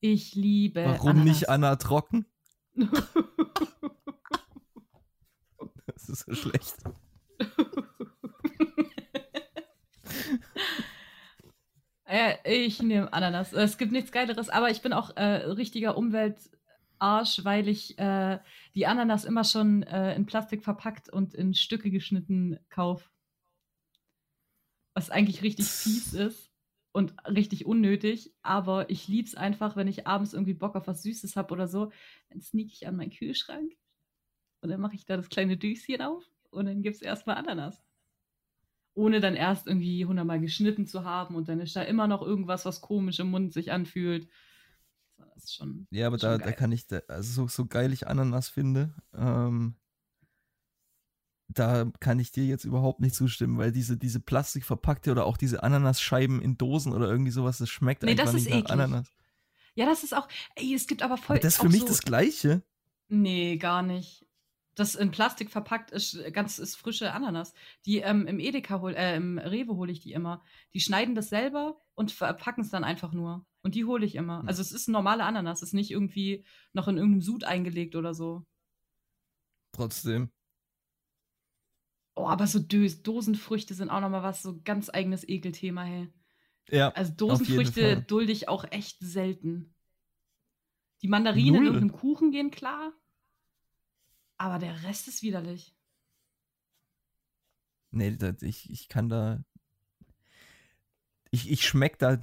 [0.00, 0.84] Ich liebe.
[0.84, 1.24] Warum Ananas.
[1.26, 2.26] nicht Anna trocken?
[5.86, 6.74] das ist so schlecht.
[12.08, 13.52] ja, ich nehme Ananas.
[13.52, 18.38] Es gibt nichts Geileres, aber ich bin auch äh, richtiger Umweltarsch, weil ich äh,
[18.76, 23.08] die Ananas immer schon äh, in Plastik verpackt und in Stücke geschnitten kaufe.
[24.94, 26.52] Was eigentlich richtig fies ist
[26.92, 31.02] und richtig unnötig, aber ich liebe es einfach, wenn ich abends irgendwie Bock auf was
[31.02, 31.90] Süßes habe oder so,
[32.30, 33.72] dann sneak ich an meinen Kühlschrank
[34.60, 37.82] und dann mache ich da das kleine Düschen auf und dann gibt es erstmal Ananas
[38.96, 42.64] ohne dann erst irgendwie hundertmal geschnitten zu haben und dann ist da immer noch irgendwas,
[42.64, 44.26] was komisch im Mund sich anfühlt.
[45.36, 45.86] Das ist schon.
[45.90, 49.76] Ja, aber da, da kann ich, da, also so, so geil ich Ananas finde, ähm,
[51.48, 55.62] da kann ich dir jetzt überhaupt nicht zustimmen, weil diese, diese plastikverpackte oder auch diese
[55.62, 58.70] Ananasscheiben in Dosen oder irgendwie sowas, das schmeckt nee, einfach das nicht nach eklig.
[58.70, 59.12] Ananas.
[59.74, 61.36] Ja, das ist auch, ey, es gibt aber voll.
[61.36, 62.62] Aber das ist für mich so, das Gleiche.
[63.08, 64.25] Nee, gar nicht
[64.76, 67.54] das in Plastik verpackt ist, ganz ist frische Ananas.
[67.86, 70.44] Die ähm, im Edeka hol, äh, im Rewe hole ich die immer.
[70.74, 73.46] Die schneiden das selber und verpacken es dann einfach nur.
[73.62, 74.40] Und die hole ich immer.
[74.40, 74.48] Hm.
[74.48, 78.12] Also es ist normale Ananas, es ist nicht irgendwie noch in irgendeinem Sud eingelegt oder
[78.12, 78.44] so.
[79.72, 80.30] Trotzdem.
[82.14, 86.12] Oh, aber so Dös Dosenfrüchte sind auch nochmal was, so ganz eigenes Ekelthema, hey.
[86.68, 86.90] Ja.
[86.90, 89.74] Also Dosenfrüchte dulde ich auch echt selten.
[91.00, 91.60] Die Mandarinen Null.
[91.60, 92.92] in irgendeinem Kuchen gehen klar.
[94.38, 95.74] Aber der Rest ist widerlich.
[97.90, 99.42] Nee, das, ich, ich kann da.
[101.30, 102.18] Ich, ich schmeck da.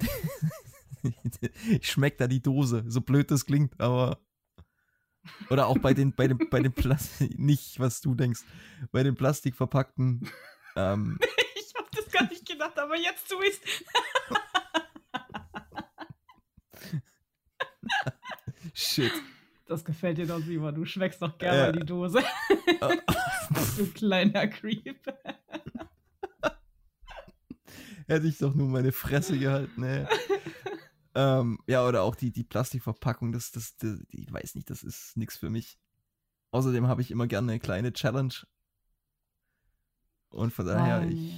[1.68, 4.20] ich schmeck da die Dose, so blöd das klingt, aber.
[5.48, 8.42] Oder auch bei den, bei den, bei den Plastik, nicht was du denkst,
[8.92, 10.30] bei den plastikverpackten.
[10.76, 11.18] Ähm,
[11.54, 13.60] ich hab das gar nicht gedacht, aber jetzt tu ich's.
[18.74, 19.12] Shit.
[19.66, 20.74] Das gefällt dir doch, Simon.
[20.74, 21.72] Du schmeckst doch gerne ja.
[21.72, 22.22] die Dose.
[23.76, 25.00] du kleiner Creep.
[28.06, 30.06] Hätte ich doch nur meine Fresse gehalten, ey.
[31.14, 35.16] ähm, ja, oder auch die, die Plastikverpackung, das, das, das, ich weiß nicht, das ist
[35.16, 35.78] nichts für mich.
[36.50, 38.34] Außerdem habe ich immer gerne eine kleine Challenge.
[40.28, 41.32] Und von daher, ich,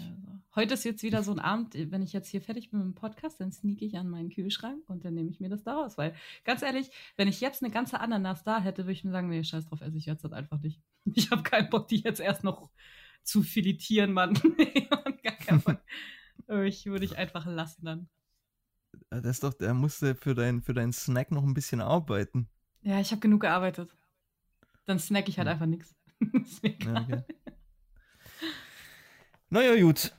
[0.56, 2.94] Heute ist jetzt wieder so ein Abend, wenn ich jetzt hier fertig bin mit dem
[2.94, 5.98] Podcast, dann sneak ich an meinen Kühlschrank und dann nehme ich mir das daraus.
[5.98, 9.28] Weil, ganz ehrlich, wenn ich jetzt eine ganze Ananas da hätte, würde ich mir sagen,
[9.28, 10.82] nee, scheiß drauf, esse ich jetzt das einfach nicht.
[11.14, 12.70] Ich habe keinen Bock, die jetzt erst noch
[13.22, 14.34] zu filetieren, Mann.
[15.22, 15.78] Gar keinen Bock.
[16.64, 18.08] Ich würde ich einfach lassen dann.
[19.10, 22.48] Das ist doch, der musste für, dein, für deinen Snack noch ein bisschen arbeiten.
[22.80, 23.94] Ja, ich habe genug gearbeitet.
[24.86, 25.52] Dann snack ich halt hm.
[25.52, 25.94] einfach nichts.
[26.62, 27.22] Ja, okay.
[29.50, 30.12] Naja, gut.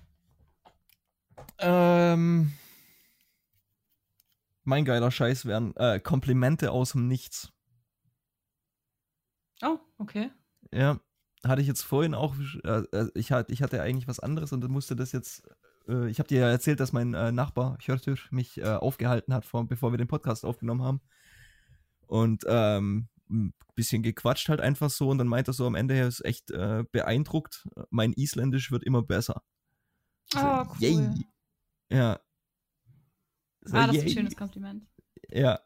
[1.59, 2.53] Ähm,
[4.63, 7.53] mein geiler Scheiß wären äh, Komplimente aus dem Nichts.
[9.61, 10.29] Oh, okay.
[10.73, 10.99] Ja,
[11.45, 14.67] hatte ich jetzt vorhin auch, äh, äh ich, hatte, ich hatte eigentlich was anderes und
[14.69, 15.47] musste das jetzt,
[15.87, 19.45] äh, ich habe dir ja erzählt, dass mein äh, Nachbar Hjörtur mich äh, aufgehalten hat,
[19.45, 21.01] vor, bevor wir den Podcast aufgenommen haben.
[22.07, 25.95] Und ähm, ein bisschen gequatscht halt einfach so und dann meint er so am Ende,
[25.95, 29.43] er ist echt beeindruckt, mein Isländisch wird immer besser.
[30.31, 30.75] So, oh, cool.
[30.79, 31.27] Yay.
[31.89, 32.19] Ja.
[33.61, 34.05] So, ah, das yay.
[34.05, 34.87] ist ein schönes Kompliment.
[35.29, 35.59] Ja.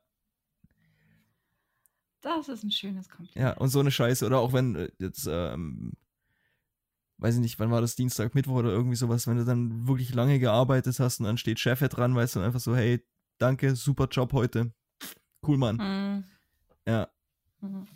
[2.21, 3.35] Das ist ein schönes Kompliment.
[3.35, 4.25] Ja, und so eine Scheiße.
[4.25, 5.93] Oder auch wenn äh, jetzt, ähm,
[7.17, 10.13] weiß ich nicht, wann war das Dienstag, Mittwoch oder irgendwie sowas, wenn du dann wirklich
[10.13, 13.03] lange gearbeitet hast und dann steht Chef dran, weißt du, einfach so, hey,
[13.37, 14.73] danke, super Job heute.
[15.45, 15.77] Cool, Mann.
[15.77, 16.23] Mhm.
[16.87, 17.09] Ja.
[17.61, 17.87] Mhm.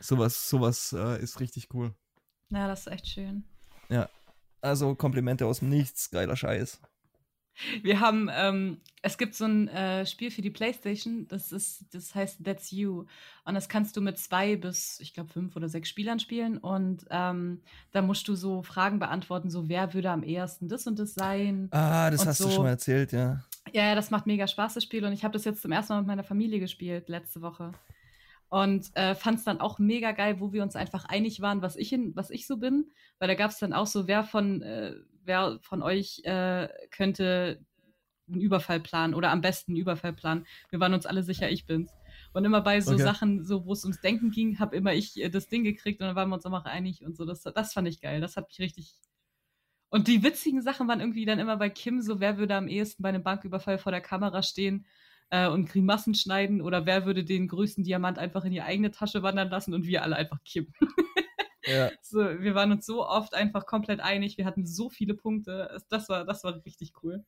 [0.00, 1.94] Sowas, sowas äh, ist richtig cool.
[2.50, 3.44] Ja, das ist echt schön.
[3.88, 4.08] Ja.
[4.60, 6.80] Also Komplimente aus dem Nichts, geiler Scheiß.
[7.82, 12.14] Wir haben, ähm, es gibt so ein äh, Spiel für die Playstation, das ist, das
[12.14, 13.04] heißt That's You.
[13.44, 16.58] Und das kannst du mit zwei bis, ich glaube, fünf oder sechs Spielern spielen.
[16.58, 20.98] Und ähm, da musst du so Fragen beantworten, so wer würde am ehesten das und
[20.98, 21.68] das sein.
[21.70, 22.46] Ah, das hast so.
[22.46, 23.42] du schon mal erzählt, ja.
[23.72, 25.04] Ja, das macht mega Spaß, das Spiel.
[25.04, 27.72] Und ich habe das jetzt zum ersten Mal mit meiner Familie gespielt, letzte Woche.
[28.50, 31.76] Und äh, fand es dann auch mega geil, wo wir uns einfach einig waren, was
[31.76, 32.86] ich, in, was ich so bin.
[33.18, 34.94] Weil da gab es dann auch so, wer von, äh,
[35.28, 37.64] wer von euch äh, könnte
[38.28, 40.46] einen Überfall planen oder am besten einen Überfall planen.
[40.70, 41.92] Wir waren uns alle sicher, ich bin's.
[42.32, 43.02] Und immer bei so okay.
[43.02, 46.08] Sachen, so wo es ums Denken ging, habe immer ich äh, das Ding gekriegt und
[46.08, 47.24] dann waren wir uns immer einig und so.
[47.24, 48.20] Das, das fand ich geil.
[48.20, 48.94] Das hat mich richtig.
[49.90, 53.02] Und die witzigen Sachen waren irgendwie dann immer bei Kim so, wer würde am ehesten
[53.02, 54.84] bei einem Banküberfall vor der Kamera stehen
[55.30, 59.22] äh, und Grimassen schneiden oder wer würde den größten Diamant einfach in die eigene Tasche
[59.22, 60.72] wandern lassen und wir alle einfach Kim.
[61.68, 61.90] Ja.
[62.00, 64.38] So, wir waren uns so oft einfach komplett einig.
[64.38, 65.78] Wir hatten so viele Punkte.
[65.90, 67.24] Das war, das war richtig cool.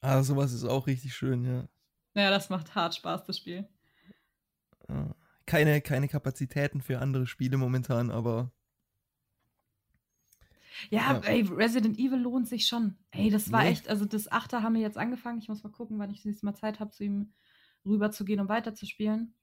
[0.00, 1.68] Ah, sowas ist auch richtig schön, ja.
[2.14, 3.68] Naja, das macht hart Spaß, das Spiel.
[5.46, 8.52] Keine, keine Kapazitäten für andere Spiele momentan, aber.
[10.90, 12.96] Ja, ja, ey, Resident Evil lohnt sich schon.
[13.10, 13.70] Ey, das war nee.
[13.70, 15.38] echt, also das Achter haben wir jetzt angefangen.
[15.38, 17.32] Ich muss mal gucken, wann ich das nächste Mal Zeit habe, zu ihm
[17.84, 19.34] rüberzugehen und weiterzuspielen.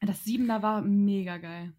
[0.00, 1.72] Das Siebener war mega geil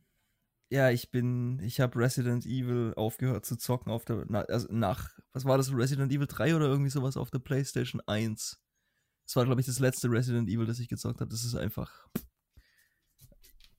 [0.69, 5.17] ja, ich bin, ich habe Resident Evil aufgehört zu zocken auf der, na, also nach,
[5.33, 8.59] was war das, Resident Evil 3 oder irgendwie sowas auf der PlayStation 1.
[9.25, 11.29] Das war, glaube ich, das letzte Resident Evil, das ich gezockt habe.
[11.29, 12.07] Das ist einfach,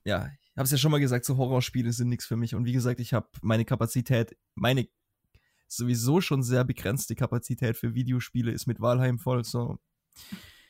[0.03, 2.55] ja, ich habe es ja schon mal gesagt, so Horrorspiele sind nichts für mich.
[2.55, 4.87] Und wie gesagt, ich habe meine Kapazität, meine
[5.67, 9.77] sowieso schon sehr begrenzte Kapazität für Videospiele ist mit Valheim voll, so.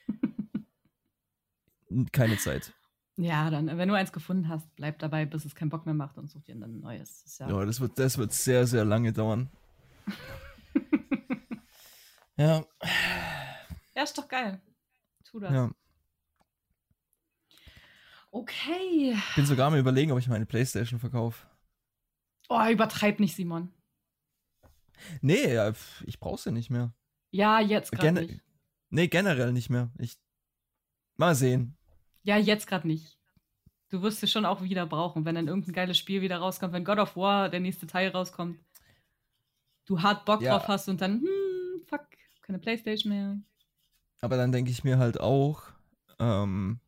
[2.12, 2.74] Keine Zeit.
[3.22, 6.18] Ja, dann, wenn du eins gefunden hast, bleib dabei, bis es keinen Bock mehr macht
[6.18, 7.22] und such dir dann ein neues.
[7.24, 9.50] Das ja, ja, das, wird, das wird sehr, sehr lange dauern.
[12.38, 12.64] ja.
[13.94, 14.62] Ja, ist doch geil.
[15.26, 15.52] Tu das.
[15.52, 15.70] Ja.
[18.32, 19.12] Okay.
[19.12, 21.46] Ich bin sogar mal überlegen, ob ich meine Playstation verkaufe.
[22.48, 23.74] Oh, übertreib nicht, Simon.
[25.20, 25.60] Nee,
[26.06, 26.94] ich brauch sie nicht mehr.
[27.32, 28.44] Ja, jetzt gerade Gen nicht.
[28.92, 29.92] Nee, generell nicht mehr.
[29.98, 30.18] Ich
[31.18, 31.76] mal sehen.
[32.30, 33.18] Ja, jetzt gerade nicht.
[33.90, 36.86] Du wirst es schon auch wieder brauchen, wenn dann irgendein geiles Spiel wieder rauskommt, wenn
[36.86, 38.60] God of War der nächste Teil rauskommt.
[39.88, 40.52] Du hart Bock ja.
[40.52, 42.06] drauf hast und dann, hm, fuck,
[42.44, 43.40] keine Playstation mehr.
[44.22, 45.64] Aber dann denke ich mir halt auch,
[46.20, 46.80] ähm,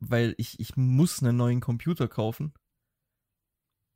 [0.00, 2.52] weil ich, ich muss einen neuen Computer kaufen.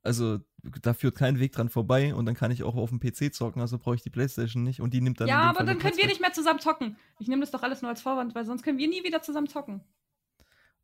[0.02, 0.40] Also
[0.80, 3.60] da führt kein Weg dran vorbei und dann kann ich auch auf dem PC zocken,
[3.60, 5.28] also brauche ich die Playstation nicht und die nimmt dann.
[5.28, 6.96] Ja, aber Fall dann können wir nicht mehr zusammen zocken.
[7.18, 9.48] Ich nehme das doch alles nur als Vorwand, weil sonst können wir nie wieder zusammen
[9.48, 9.82] zocken.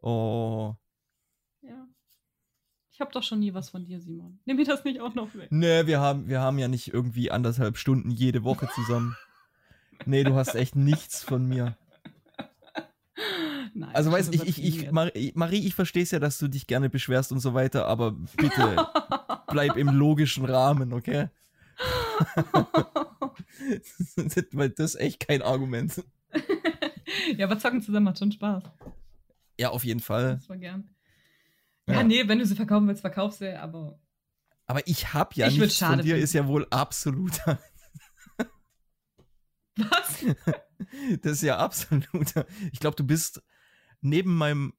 [0.00, 0.74] Oh.
[1.62, 1.86] Ja.
[2.92, 4.40] Ich habe doch schon nie was von dir, Simon.
[4.44, 5.48] Nimm mir das nicht auch noch weg.
[5.50, 9.16] Nee, wir haben, wir haben ja nicht irgendwie anderthalb Stunden jede Woche zusammen.
[10.04, 11.76] nee, du hast echt nichts von mir.
[13.74, 16.90] Nein, also weißt ich, ich, ich, Marie, ich verstehe es ja, dass du dich gerne
[16.90, 18.88] beschwerst und so weiter, aber bitte
[19.48, 21.28] bleib im logischen Rahmen, okay?
[24.52, 26.02] Weil das ist echt kein Argument.
[27.36, 28.64] ja, aber zocken zusammen macht schon Spaß.
[29.58, 30.36] Ja, auf jeden Fall.
[30.36, 30.88] Das war gern.
[31.86, 33.98] Ja, ja, nee, wenn du sie verkaufen willst, verkauf sie, aber.
[34.66, 36.22] Aber ich hab ja ich nichts von dir, finden.
[36.22, 37.58] ist ja wohl absoluter.
[39.76, 40.24] Was?
[41.22, 42.46] Das ist ja absoluter.
[42.72, 43.42] Ich glaube, du bist
[44.00, 44.74] neben meinem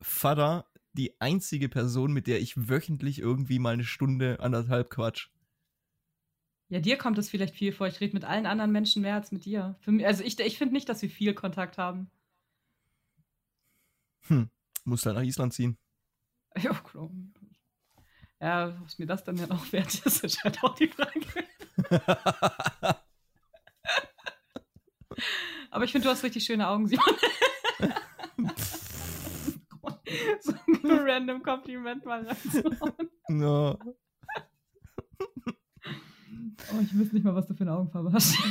[0.00, 5.28] Vater die einzige Person, mit der ich wöchentlich irgendwie mal eine Stunde, anderthalb Quatsch.
[6.68, 7.88] Ja, dir kommt es vielleicht viel vor.
[7.88, 9.76] Ich rede mit allen anderen Menschen mehr als mit dir.
[9.86, 12.10] Mich, also ich, ich finde nicht, dass wir viel Kontakt haben.
[14.28, 14.50] Hm,
[14.84, 15.78] muss halt nach Island ziehen.
[16.60, 17.08] Ja, klar.
[18.40, 21.20] Ja, was mir das dann ja noch wert ist, ist halt auch die Frage.
[25.70, 27.04] Aber ich finde, du hast richtig schöne Augen, Simon.
[30.40, 33.10] so ein random Kompliment mal reinzuhauen.
[33.28, 33.78] No.
[36.72, 38.36] Oh, ich wüsste nicht mal, was du für eine Augenfarbe hast.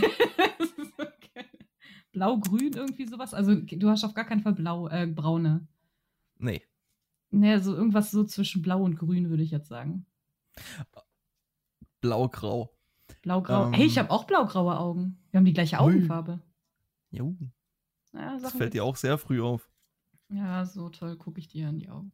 [2.20, 3.34] Blau-grün, irgendwie sowas?
[3.34, 5.66] Also, du hast auf gar keinen Fall blau, äh, braune.
[6.38, 6.62] Nee.
[7.32, 10.06] Nee, so irgendwas so zwischen blau und grün, würde ich jetzt sagen.
[12.02, 12.76] Blau-grau.
[13.22, 13.68] Blau-grau.
[13.68, 15.18] Ähm, hey, ich habe auch blau-graue Augen.
[15.32, 16.42] Wir haben die gleiche Augenfarbe.
[17.10, 17.38] Jo.
[18.12, 19.70] Naja, das fällt dir auch sehr früh auf.
[20.30, 22.12] Ja, so toll gucke ich dir in die Augen.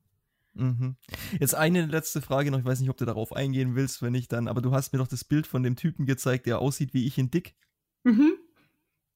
[0.54, 0.98] Mhm.
[1.40, 2.60] Jetzt eine letzte Frage noch.
[2.60, 4.48] Ich weiß nicht, ob du darauf eingehen willst, wenn nicht dann.
[4.48, 7.18] Aber du hast mir doch das Bild von dem Typen gezeigt, der aussieht wie ich
[7.18, 7.56] in Dick.
[8.04, 8.34] Mhm.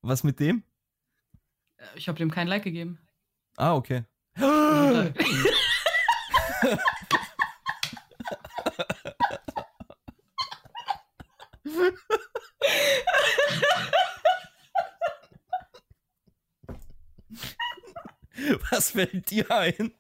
[0.01, 0.63] Was mit dem?
[1.79, 2.99] Äh, ich habe dem kein Like gegeben.
[3.57, 4.03] Ah, okay.
[18.71, 19.93] Was fällt dir ein?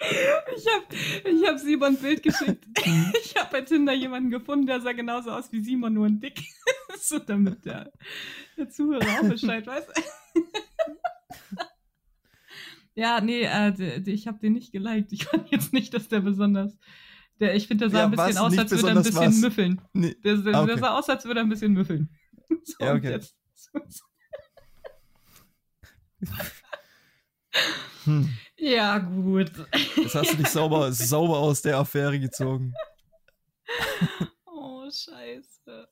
[0.00, 0.84] Ich habe
[1.24, 2.64] ich hab Simon ein Bild geschickt.
[3.22, 6.40] Ich habe bei Tinder jemanden gefunden, der sah genauso aus wie Simon, nur ein Dick.
[7.00, 7.92] so damit der,
[8.56, 9.86] der Zuhörer auch Bescheid weiß.
[13.00, 15.10] Ja, nee, äh, ich habe den nicht geliked.
[15.12, 16.76] Ich fand jetzt nicht, dass der besonders.
[17.40, 19.40] Der, ich finde, der sah ja, ein bisschen aus, als würde er ein bisschen was?
[19.40, 19.80] müffeln.
[19.94, 20.14] Nee.
[20.22, 20.66] Der, der, ah, okay.
[20.72, 22.10] der, sah aus, als würde er ein bisschen müffeln.
[22.64, 23.12] So, ja, okay.
[23.12, 23.36] Jetzt.
[28.04, 28.30] Hm.
[28.56, 29.52] Ja, gut.
[29.96, 32.74] Das hast du dich sauber, sauber aus der Affäre gezogen.
[34.46, 35.88] Oh, scheiße.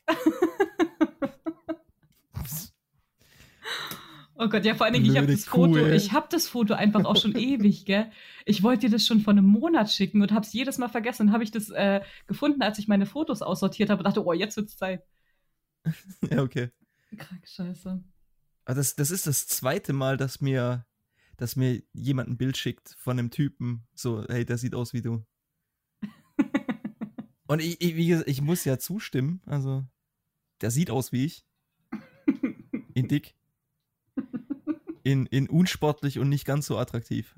[4.40, 6.74] Oh Gott, ja, vor allen Dingen, ich habe das Foto, Kuh, ich habe das Foto
[6.74, 8.10] einfach auch schon ewig, gell?
[8.44, 11.28] Ich wollte dir das schon vor einem Monat schicken und habe es jedes Mal vergessen
[11.28, 14.32] und habe ich das äh, gefunden, als ich meine Fotos aussortiert habe und dachte, oh,
[14.32, 15.02] jetzt wird's Zeit.
[16.30, 16.70] ja, okay.
[17.16, 18.02] Krank, scheiße.
[18.64, 20.86] Aber das, das ist das zweite Mal, dass mir
[21.38, 25.02] dass mir jemand ein Bild schickt von einem Typen, so, hey, der sieht aus wie
[25.02, 25.24] du.
[27.46, 29.86] Und ich, ich, gesagt, ich muss ja zustimmen, also,
[30.60, 31.46] der sieht aus wie ich.
[32.92, 33.37] In dick.
[35.08, 37.34] In, in unsportlich und nicht ganz so attraktiv.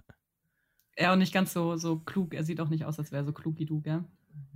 [0.99, 2.35] Ja, und nicht ganz so, so klug.
[2.35, 4.05] Er sieht auch nicht aus, als wäre er so klug wie du, gell?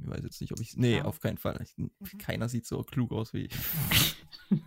[0.03, 0.77] Ich weiß jetzt nicht, ob ich.
[0.77, 1.05] Nee, ja.
[1.05, 1.63] auf keinen Fall.
[1.63, 1.77] Ich,
[2.19, 3.55] keiner sieht so klug aus wie ich.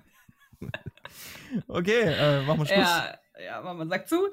[1.68, 2.78] okay, äh, machen wir Schluss.
[2.78, 4.30] Ja, ja, Mama sagt zu.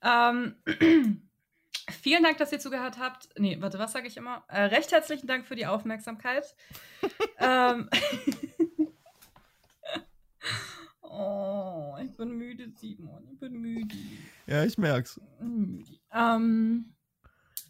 [0.00, 0.54] Ähm,
[2.02, 3.28] vielen Dank, dass ihr zugehört habt.
[3.36, 4.44] Nee, warte, was sage ich immer?
[4.46, 6.54] Äh, recht herzlichen Dank für die Aufmerksamkeit.
[7.40, 7.90] ähm,
[11.16, 13.28] oh, ich bin müde, Simon.
[13.32, 13.94] Ich bin müde.
[14.46, 15.20] Ja, ich merk's.
[16.12, 16.94] Ähm,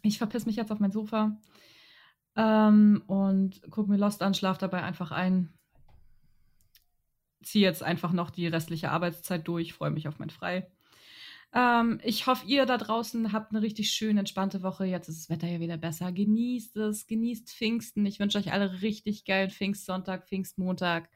[0.01, 1.37] ich verpiss mich jetzt auf mein Sofa
[2.35, 5.53] ähm, und gucke mir Lost an, schlaf dabei einfach ein.
[7.41, 10.69] Ziehe jetzt einfach noch die restliche Arbeitszeit durch, freue mich auf mein Frei.
[11.53, 14.85] Ähm, ich hoffe, ihr da draußen habt eine richtig schöne, entspannte Woche.
[14.85, 16.11] Jetzt ist das Wetter ja wieder besser.
[16.11, 18.05] Genießt es, genießt Pfingsten.
[18.05, 21.09] Ich wünsche euch alle richtig geilen Pfingstsonntag, Pfingstmontag.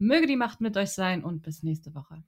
[0.00, 2.24] Möge die Macht mit euch sein und bis nächste Woche.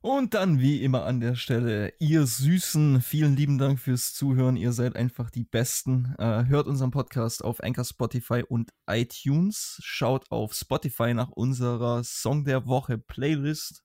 [0.00, 4.56] Und dann wie immer an der Stelle, ihr Süßen, vielen lieben Dank fürs Zuhören.
[4.56, 6.14] Ihr seid einfach die Besten.
[6.18, 9.80] Äh, hört unseren Podcast auf Anchor, Spotify und iTunes.
[9.82, 13.82] Schaut auf Spotify nach unserer Song der Woche Playlist.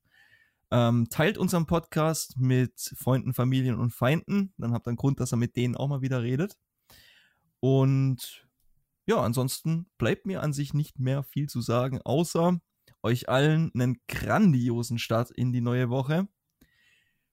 [0.69, 4.53] Ähm, teilt unseren Podcast mit Freunden, Familien und Feinden.
[4.57, 6.55] Dann habt ihr einen Grund, dass er mit denen auch mal wieder redet.
[7.59, 8.47] Und
[9.05, 12.59] ja, ansonsten bleibt mir an sich nicht mehr viel zu sagen, außer
[13.03, 16.27] euch allen einen grandiosen Start in die neue Woche.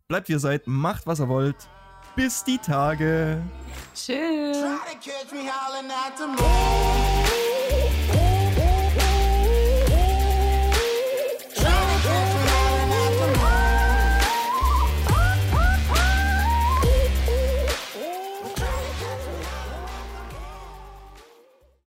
[0.09, 1.69] Bleibt wie ihr seid, macht was ihr wollt.
[2.16, 3.43] Bis die Tage.
[3.95, 4.57] Tschüss.